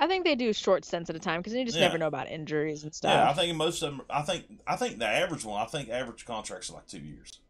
[0.00, 1.84] I think they do short stints at a time because you just Yeah.
[1.86, 3.10] never know about injuries and stuff.
[3.12, 4.06] Yeah, I think most of them.
[4.08, 5.60] I think I think the average one.
[5.60, 7.40] I think average contracts are like two years.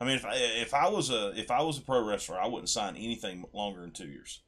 [0.00, 2.46] I mean, if I, if I was a if I was a pro wrestler, I
[2.46, 4.42] wouldn't sign anything longer than two years.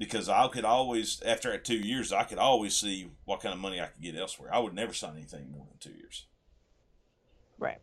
[0.00, 3.82] Because I could always, after two years, I could always see what kind of money
[3.82, 4.48] I could get elsewhere.
[4.50, 6.24] I would never sign anything more than two years.
[7.58, 7.82] Right.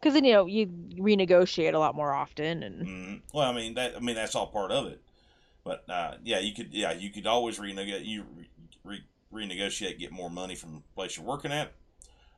[0.00, 0.66] Because then you know you
[0.98, 3.94] renegotiate a lot more often, and Mm, well, I mean that.
[3.94, 5.02] I mean that's all part of it.
[5.64, 6.72] But uh, yeah, you could.
[6.72, 8.06] Yeah, you could always renegotiate.
[8.06, 8.24] You
[8.84, 11.72] re, renegotiate, get more money from the place you're working at,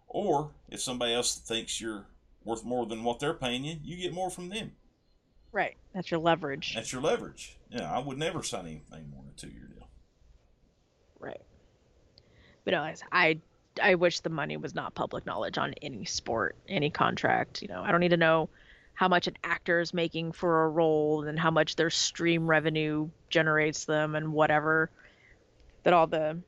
[0.08, 2.06] or if somebody else thinks you're
[2.44, 4.72] worth more than what they're paying you, you get more from them.
[5.56, 6.74] Right, that's your leverage.
[6.74, 7.56] That's your leverage.
[7.70, 9.88] Yeah, I would never sign anything more than a two year deal.
[11.18, 11.40] Right.
[12.64, 13.40] But no, I- I
[13.82, 17.60] I wish the money was not public knowledge on any sport, any contract.
[17.62, 18.48] You know, I don't need to know
[18.94, 23.10] how much an actor is making for a role and how much their stream revenue
[23.28, 24.90] generates them and whatever
[25.82, 26.38] that all the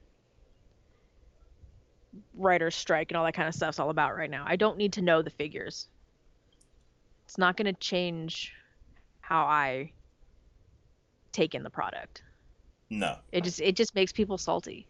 [2.35, 4.45] writers strike and all that kind of stuff's all about right now.
[4.47, 5.89] I don't need to know the figures.
[7.27, 8.55] It's not going to change
[9.29, 9.93] how I
[11.33, 12.23] take in the product.
[12.89, 14.89] No, It just it just makes people salty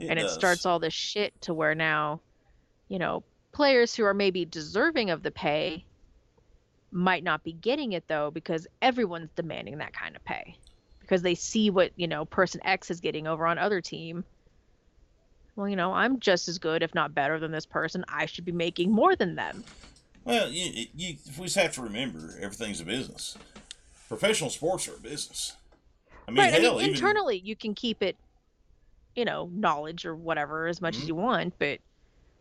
[0.00, 2.22] it and it starts all this shit to where now,
[2.88, 5.84] you know, players who are maybe deserving of the pay
[6.90, 10.56] might not be getting it though because everyone's demanding that kind of pay
[11.00, 14.24] because they see what you know person X is getting over on other team.
[15.56, 18.04] Well, you know, I'm just as good, if not better, than this person.
[18.08, 19.64] I should be making more than them.
[20.28, 23.34] Well, you, you we just have to remember everything's a business.
[24.08, 25.56] Professional sports are a business.
[26.26, 26.52] I mean, right?
[26.54, 28.14] I mean, even internally, you can keep it,
[29.16, 31.00] you know, knowledge or whatever as much Mhm.
[31.02, 31.58] as you want.
[31.58, 31.80] But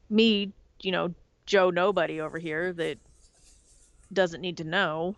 [0.09, 1.13] me, you know,
[1.45, 2.97] Joe Nobody over here that
[4.11, 5.15] doesn't need to know.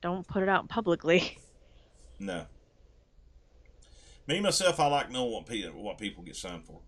[0.00, 1.38] Don't put it out publicly.
[2.18, 2.46] no.
[4.26, 6.80] Me myself, I like knowing what people what people get signed for.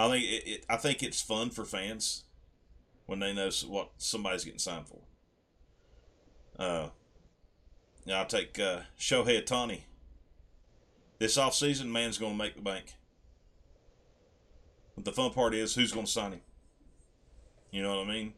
[0.00, 2.24] I think it, it I think it's fun for fans
[3.04, 5.00] when they know what somebody's getting signed for.
[6.58, 6.88] Uh,
[8.10, 9.82] I'll take uh, Shohei Ohtani.
[11.18, 12.94] This off season, man's going to make the bank.
[14.94, 16.40] But the fun part is who's going to sign him.
[17.70, 18.32] You know what I mean?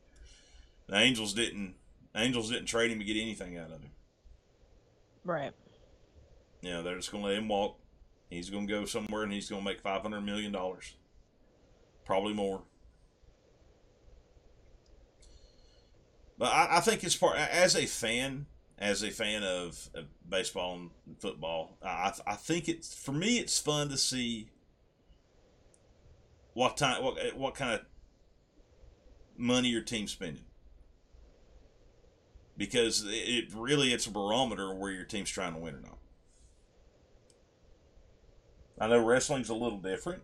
[0.88, 1.74] The Angels didn't.
[2.16, 3.90] Angels didn't trade him to get anything out of him.
[5.24, 5.52] Right.
[6.60, 7.78] You know, they're just going to let him walk.
[8.30, 10.94] He's going to go somewhere and he's going to make five hundred million dollars,
[12.04, 12.62] probably more.
[16.38, 18.46] But I, I think it's part as a fan,
[18.78, 20.90] as a fan of, of baseball and
[21.20, 21.78] football.
[21.84, 23.38] I I think it's for me.
[23.38, 24.48] It's fun to see
[26.54, 27.80] what time what what kind of
[29.36, 30.44] money your team's spending
[32.56, 35.98] because it really it's a barometer where your team's trying to win or not.
[38.78, 40.22] I know wrestling's a little different.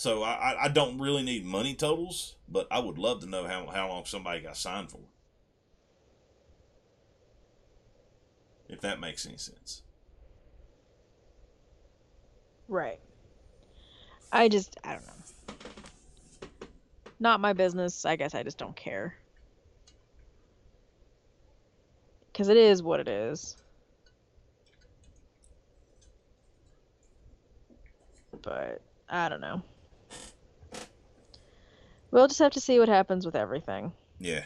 [0.00, 3.66] So I, I don't really need money totals, but I would love to know how,
[3.66, 5.02] how long somebody got signed for.
[8.70, 9.82] If that makes any sense.
[12.66, 12.98] Right.
[14.32, 15.22] I just I don't know.
[17.20, 18.06] Not my business.
[18.06, 19.16] I guess I just don't care.
[22.32, 23.54] Cuz it is what it is.
[28.42, 29.62] But I don't know.
[32.10, 33.92] We'll just have to see what happens with everything.
[34.18, 34.44] Yeah.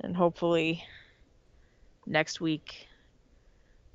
[0.00, 0.84] And hopefully
[2.06, 2.88] next week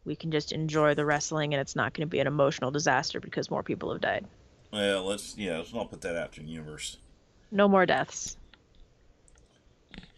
[0.05, 3.19] we can just enjoy the wrestling and it's not going to be an emotional disaster
[3.19, 4.25] because more people have died.
[4.71, 6.97] Well, let's yeah, let's not put that out to the universe.
[7.51, 8.37] No more deaths.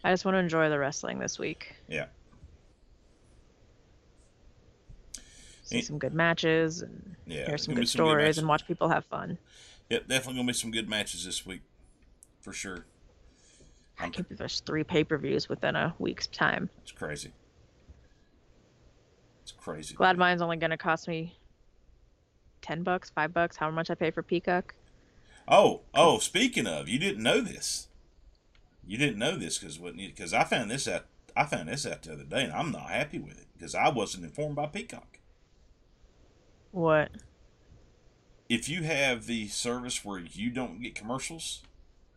[0.04, 1.74] I just want to enjoy the wrestling this week.
[1.88, 2.06] Yeah.
[5.62, 7.46] See some good matches and Yeah.
[7.46, 9.38] hear some good stories and watch people have fun.
[9.90, 11.62] Yep, definitely gonna be some good matches this week,
[12.40, 12.86] for sure.
[13.98, 16.70] I can't believe there's three pay per views within a week's time.
[16.82, 17.32] It's crazy.
[19.42, 19.94] It's crazy.
[19.94, 21.36] Glad mine's only going to cost me
[22.62, 24.74] 10 bucks, 5 bucks, how much I pay for Peacock.
[25.48, 27.88] Oh, oh, speaking of, you didn't know this.
[28.86, 29.96] You didn't know this because what?
[29.96, 31.06] Because I found this out.
[31.36, 33.88] I found this out the other day, and I'm not happy with it because I
[33.88, 35.18] wasn't informed by Peacock.
[36.72, 37.10] What?
[38.50, 41.62] If you have the service where you don't get commercials,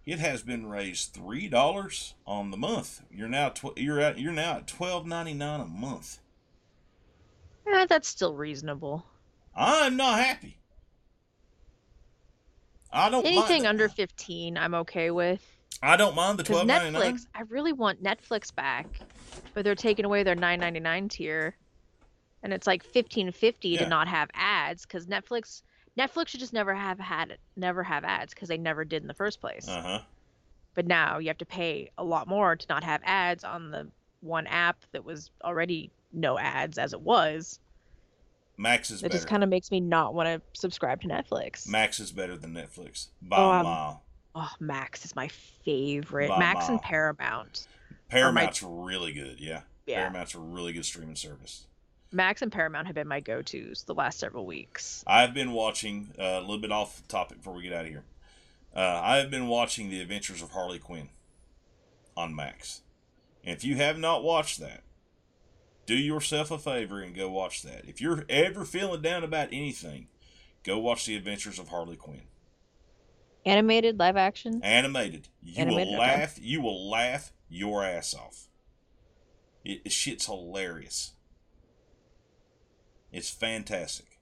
[0.04, 3.04] it has been raised three dollars on the month.
[3.12, 6.18] You're now tw- you're at you're now at twelve ninety nine a month.
[7.72, 9.06] Eh, that's still reasonable.
[9.56, 10.58] I'm not happy.
[12.92, 15.42] I don't Anything under 15, I'm okay with.
[15.84, 17.14] I don't mind the twelve ninety nine.
[17.14, 18.88] Netflix, I really want Netflix back,
[19.54, 21.56] but they're taking away their 9.99 tier,
[22.42, 23.84] and it's like 15.50 Yeah.
[23.84, 24.84] to not have ads.
[24.86, 25.62] Because Netflix,
[25.98, 29.14] Netflix should just never have had never have ads because they never did in the
[29.14, 29.68] first place.
[29.68, 30.00] Uh huh.
[30.76, 33.88] But now you have to pay a lot more to not have ads on the
[34.22, 37.60] one app that was already no ads as it was.
[38.58, 39.14] Max is It better.
[39.18, 41.68] just kind of makes me not want to subscribe to Netflix.
[41.68, 44.04] Max is better than Netflix by Oh, a mile.
[44.36, 46.30] oh, Max is my favorite.
[46.30, 46.82] By Max and.
[46.82, 47.68] Paramount.
[48.10, 49.39] Paramount's really good.
[49.39, 49.62] Yeah.
[49.86, 50.02] Yeah.
[50.02, 51.66] Paramount's a really good streaming service.
[52.14, 55.03] Max and Paramount have been my go-tos the last several weeks.
[55.07, 58.03] I've been watching uh, a little bit off topic before we get out of here.
[58.76, 61.09] Uh, I've been watching The Adventures of Harley Quinn
[62.16, 62.82] on Max.
[63.43, 64.84] And if you have not watched that,
[65.86, 67.86] do yourself a favor and go watch that.
[67.86, 70.07] If you're ever feeling down about anything,
[70.64, 72.24] go watch The Adventures of Harley Quinn.
[73.45, 74.61] Animated, live action.
[74.64, 75.28] Animated.
[75.41, 76.20] You Animated, will okay.
[76.20, 76.39] laugh.
[76.41, 78.47] You will laugh your ass off.
[79.66, 81.14] It, shit's hilarious.
[83.14, 84.20] It's fantastic.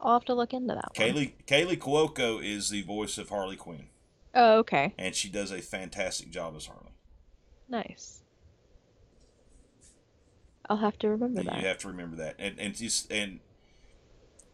[0.00, 1.08] I'll have to look into that one.
[1.14, 3.86] Kaley Kaley Cuoco is the voice of Harley Quinn,
[4.34, 4.94] Oh, okay.
[4.98, 6.92] and she does a fantastic job as Harley.
[7.68, 8.20] Nice.
[10.68, 11.60] I'll have to remember And that.
[11.60, 13.40] you have to remember that, and and just and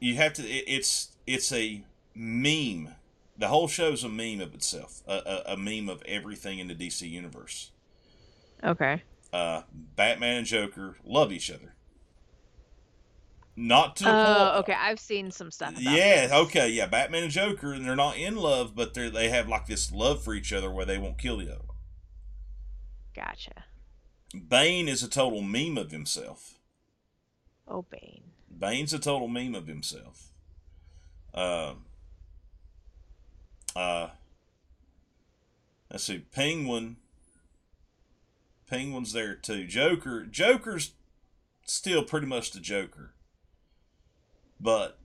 [0.01, 0.43] you have to.
[0.43, 1.83] It, it's it's a
[2.15, 2.95] meme.
[3.39, 5.03] The whole show's a meme of itself.
[5.07, 5.15] A,
[5.49, 7.71] a, a meme of everything in the DC universe.
[8.63, 9.03] Okay.
[9.33, 11.75] Uh, Batman and Joker love each other.
[13.57, 14.73] Not to Oh, point- okay.
[14.73, 15.73] I've seen some stuff.
[15.73, 16.33] About Yeah, this.
[16.33, 16.87] okay, yeah.
[16.87, 20.23] Batman and Joker, and they're not in love, but they they have like this love
[20.25, 21.65] for each other where they won't kill the other.
[21.67, 21.77] one.
[23.15, 23.65] Gotcha.
[24.49, 26.59] Bane is a total meme of himself.
[27.67, 28.23] Oh, Bane.
[28.49, 30.29] Bane's a total meme of himself.
[31.35, 31.85] Um.
[33.77, 34.09] Uh.
[35.91, 36.19] Let's see.
[36.19, 36.97] Penguin.
[38.69, 39.67] Penguin's there too.
[39.67, 40.25] Joker.
[40.25, 40.93] Joker's
[41.67, 43.13] still pretty much the Joker.
[44.61, 44.99] But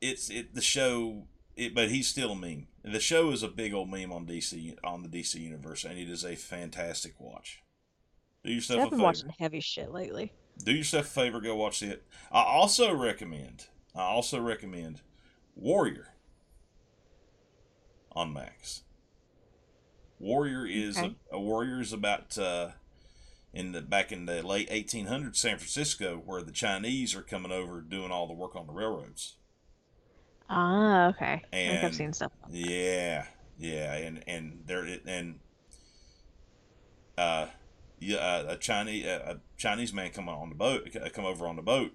[0.00, 1.24] it's it the show.
[1.56, 2.68] It, but he's still a meme.
[2.82, 6.08] The show is a big old meme on DC on the DC universe, and it
[6.08, 7.62] is a fantastic watch.
[8.44, 10.32] Do yourself I've a been favor watching heavy shit lately.
[10.64, 12.04] do yourself a favor, go watch it.
[12.32, 15.02] I also recommend, I also recommend
[15.54, 16.08] Warrior
[18.12, 18.82] on Max.
[20.18, 21.14] Warrior is Okay.
[21.30, 22.70] a, a Warrior is about uh,
[23.54, 27.80] in the back in the late 1800s San Francisco, where the Chinese are coming over
[27.80, 29.36] doing all the work on the railroads.
[30.48, 31.42] Ah, okay.
[31.66, 32.32] I think I've seen stuff.
[32.48, 33.26] Yeah,
[33.58, 35.40] Yeah, and and there and
[37.16, 37.46] uh,
[37.98, 41.62] yeah, uh, a Chinese a Chinese man come on the boat, come over on the
[41.62, 41.92] boat.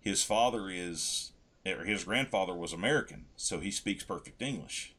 [0.00, 1.32] His father is
[1.66, 4.94] or his grandfather was American, so he speaks perfect English.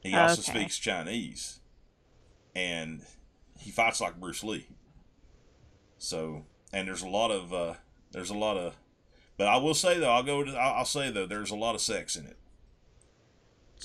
[0.00, 0.42] He also Okay.
[0.42, 1.60] speaks Chinese,
[2.54, 3.06] and
[3.58, 4.66] he fights like Bruce Lee.
[5.98, 7.74] So, and there's a lot of uh,
[8.12, 8.76] there's a lot of,
[9.36, 10.44] but I will say though, I'll go.
[10.44, 12.36] To, I'll, I'll say though, there's a lot of sex in it.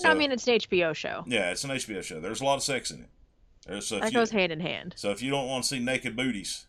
[0.06, 1.24] I mean, it's an HBO show.
[1.28, 2.20] yeah, it's an HBO show.
[2.20, 3.10] There's a lot of sex in it.
[3.68, 4.94] There's, so That you, goes hand in hand.
[4.98, 6.66] so if you don't want to see naked booties,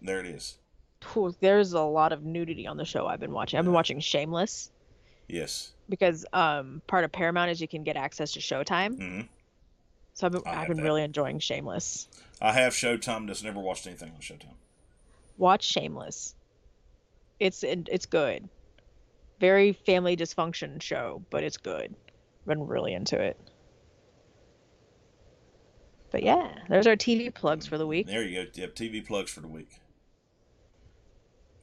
[0.00, 0.58] there it is.
[1.02, 3.58] Phew, There's a lot of nudity on the show I've been watching.
[3.58, 4.70] I've been watching Shameless
[5.26, 5.72] Yes.
[5.88, 8.96] because um part of Paramount is you can get access to Showtime.
[8.96, 9.20] hmm
[10.18, 12.08] So I've been, I've been really enjoying Shameless.
[12.42, 13.28] I have Showtime.
[13.28, 14.56] Just never watched anything on Showtime.
[15.36, 16.34] Watch Shameless.
[17.38, 18.48] It's it's good.
[19.38, 21.94] Very family dysfunction show, but it's good.
[22.48, 23.38] Been really into it.
[26.10, 28.08] But yeah, there's our TV plugs for the week.
[28.08, 28.50] There you go.
[28.54, 29.70] Yep, TV plugs for the week.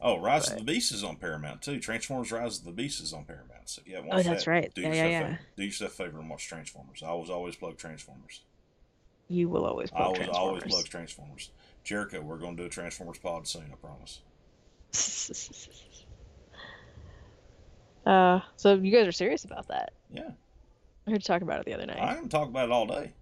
[0.07, 1.79] Oh, Rise of the Beast is on Paramount too.
[1.79, 3.67] Transformers: Rise of the Beast is on Paramount.
[3.67, 4.71] So yeah, Oh, that's right.
[4.75, 5.37] Do Yeah, yourself yeah, yeah.
[5.57, 7.01] do yourself a favor and watch Transformers.
[7.01, 8.41] I always always plug Transformers.
[9.27, 10.71] You will always I plug always always Transformers.
[10.73, 11.49] plug Transformers.
[11.83, 13.73] Jericho, we're going to do a Transformers pod soon.
[13.73, 14.21] I promise.
[18.05, 19.93] uh, so you guys are serious about that?
[20.11, 20.29] Yeah,
[21.07, 21.99] I heard you talk about it the other night.
[21.99, 23.13] I can talk about it all day.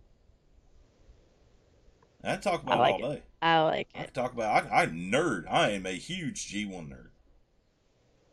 [2.26, 3.22] I talk about I like it all day.
[3.44, 3.98] I like it.
[4.06, 4.66] can talk about.
[4.72, 5.44] I, I nerd.
[5.52, 7.08] I am a huge G1 nerd.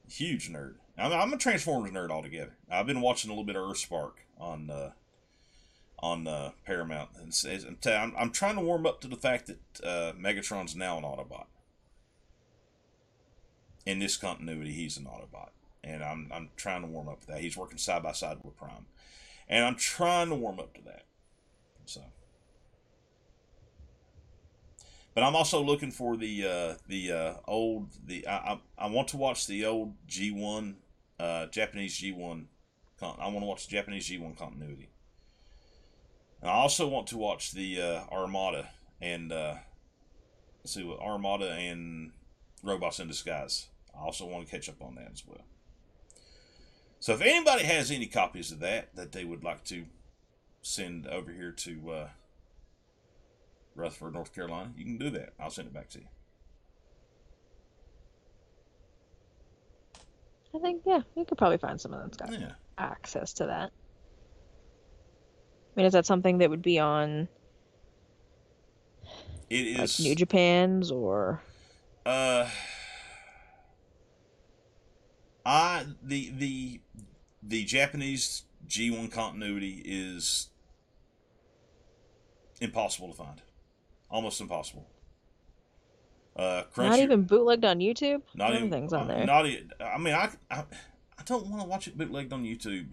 [0.08, 0.74] Huge nerd.
[0.96, 2.56] I'm, I'm a Transformers nerd altogether.
[2.70, 4.90] I've been watching a little bit of Earthspark on uh,
[5.98, 9.16] on uh, Paramount, and it's- I'm, t- I'm, I'm trying to warm up to the
[9.16, 11.46] fact that uh, Megatron's now an Autobot.
[13.84, 15.50] In this continuity, he's an Autobot,
[15.82, 17.40] and I'm I'm trying to warm up to that.
[17.40, 18.86] He's working side by side with Prime,
[19.48, 21.02] and I'm trying to warm up to that.
[21.86, 22.02] So.
[25.20, 29.08] But I'm also looking for the uh, the uh, old the I, I I want
[29.08, 30.76] to watch the old G1
[31.18, 32.46] uh, Japanese G1.
[32.98, 34.88] Con- I want to watch the Japanese G1 continuity.
[36.40, 39.56] And I also want to watch the uh, Armada and uh,
[40.60, 42.12] let's see what Armada and
[42.62, 43.66] Robots in Disguise.
[43.94, 45.44] I also want to catch up on that as well.
[46.98, 49.84] So if anybody has any copies of that that they would like to
[50.62, 52.08] send over here to uh,
[53.80, 55.32] Rutherford, North Carolina, you can do that.
[55.38, 56.06] I'll send it back to you.
[60.54, 62.52] I think yeah, you could probably find someone that's got Yeah.
[62.78, 63.70] access to that.
[65.58, 67.28] I mean, is that something that would be on
[69.48, 71.42] It like is New Japan's or
[72.06, 72.48] Uh,
[75.44, 76.80] I the the
[77.42, 80.50] the Japanese G one continuity is
[82.60, 83.42] impossible to find,
[84.10, 84.88] almost impossible.
[86.36, 88.22] Uh, Crunchy, not even bootlegged on YouTube?
[88.34, 89.26] not even Everything's on there.
[89.26, 90.64] Not e- I mean, I I,
[91.18, 92.88] I don't want to watch it bootlegged on YouTube.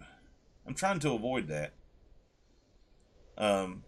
[0.66, 1.72] I'm trying to avoid that.
[3.38, 3.84] Um,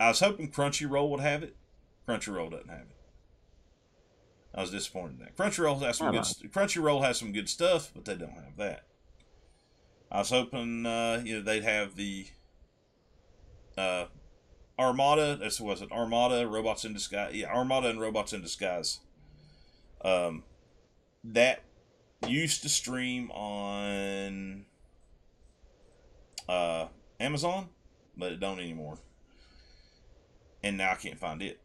[0.00, 1.54] I was hoping Crunchyroll would have it.
[2.08, 2.96] Crunchyroll doesn't have it.
[4.54, 5.36] I was disappointed in that.
[5.36, 6.24] Crunchyroll has some Come good.
[6.24, 6.50] on.
[6.50, 8.84] Crunchyroll has some good stuff, but they don't have that.
[10.10, 12.26] I was hoping, uh, you know, they'd have the
[13.78, 14.06] uh,
[14.80, 15.36] Armada.
[15.36, 15.92] That's what was it.
[15.92, 17.34] Armada, Robots in Disguise.
[17.34, 19.00] Yeah, Armada and Robots in Disguise.
[20.02, 20.42] Um,
[21.22, 21.62] that
[22.26, 24.64] used to stream on
[26.48, 26.86] uh,
[27.20, 27.68] Amazon,
[28.16, 28.98] but it don't anymore.
[30.62, 31.60] And now I can't find it.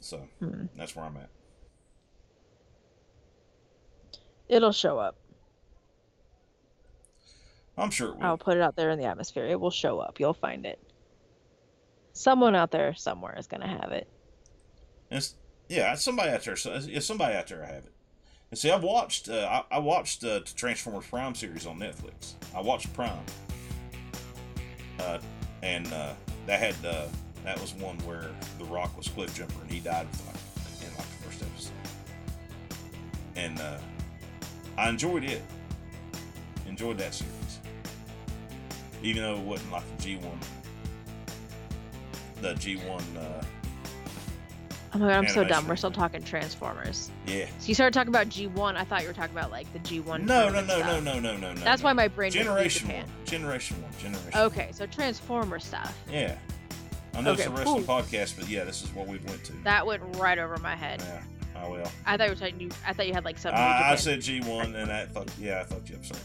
[0.00, 0.66] So Hmm.
[0.76, 1.28] that's where I'm at.
[4.48, 5.16] It'll show up.
[7.76, 8.24] I'm sure it will.
[8.24, 9.46] I'll put it out there in the atmosphere.
[9.46, 10.20] It will show up.
[10.20, 10.78] You'll find it.
[12.12, 14.08] Someone out there somewhere is gonna have it.
[15.10, 15.34] It's,
[15.68, 16.56] yeah, somebody out there.
[16.86, 17.64] Yeah, somebody out there.
[17.64, 17.92] Have it.
[18.50, 19.28] And see, I've watched.
[19.28, 22.34] Uh, I, I watched uh, the Transformers Prime series on Netflix.
[22.54, 23.24] I watched Prime,
[25.00, 25.18] uh,
[25.62, 26.12] and uh,
[26.46, 27.06] that had uh,
[27.44, 30.36] that was one where The Rock was Cliffjumper and he died like,
[30.88, 31.72] in like the first episode.
[33.36, 33.78] And uh,
[34.76, 35.42] I enjoyed it.
[36.68, 37.58] Enjoyed that series,
[39.02, 40.38] even though it wasn't like the G one.
[42.42, 43.04] The G one.
[43.16, 43.42] Uh,
[44.94, 45.66] Oh my god, I'm so dumb.
[45.66, 47.10] We're still talking Transformers.
[47.26, 47.46] yeah.
[47.60, 48.76] So you started talking about G1.
[48.76, 50.24] I thought you were talking about like the G1.
[50.24, 51.54] No, no, no, no, no, no, no, no.
[51.54, 51.86] That's no.
[51.86, 53.06] why my brain Generation one.
[53.24, 53.90] Generation one.
[53.98, 54.38] Generation.
[54.38, 55.96] Okay, so Transformer stuff.
[56.10, 56.36] Yeah.
[57.14, 58.02] I know it's a wrestling cool.
[58.02, 59.52] podcast, but yeah, this is what we went to.
[59.64, 61.02] That went right over my head.
[61.02, 61.22] Yeah.
[61.64, 61.90] Oh well.
[62.04, 62.60] I thought you were talking.
[62.60, 63.54] You, I thought you had like some.
[63.54, 65.38] New I, I said G one, and that fucked.
[65.38, 66.04] Yeah, I fucked you up.
[66.04, 66.20] Sorry.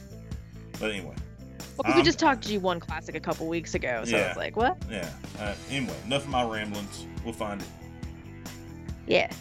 [0.79, 1.15] But anyway,
[1.59, 4.27] Well, because we just talked to G1 Classic a couple weeks ago, so Yeah.
[4.29, 4.77] it's like, what?
[4.89, 5.09] Yeah.
[5.39, 7.05] Uh, anyway, enough of my ramblings.
[7.23, 7.67] We'll find it.
[9.05, 9.31] Yeah.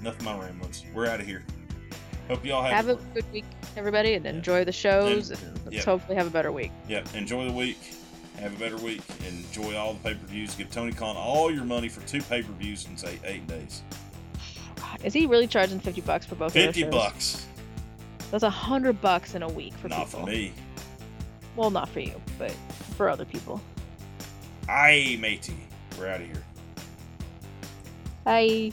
[0.00, 0.84] Enough of my ramblings.
[0.94, 1.44] We're out of here.
[2.28, 3.44] Hope y'all have, Have a good week,
[3.76, 5.82] everybody, and enjoy the shows, and let's yeah.
[5.82, 6.70] hopefully have a better week.
[6.88, 7.02] yeah.
[7.14, 7.78] Enjoy the week.
[8.38, 9.02] Have a better week.
[9.28, 10.54] Enjoy all the pay per views.
[10.54, 13.82] Give Tony Khan all your money for two pay per views in say eight days.
[14.76, 17.46] God, is he really charging 50 bucks for both of those Fifty bucks.
[18.30, 20.20] That's a hundred bucks in a week for Not people.
[20.20, 20.52] for me.
[21.60, 22.52] Well, not for you, but
[22.96, 23.60] for other people.
[24.66, 25.58] Aye, matey.
[25.98, 26.42] We're out of here.
[28.24, 28.72] Bye.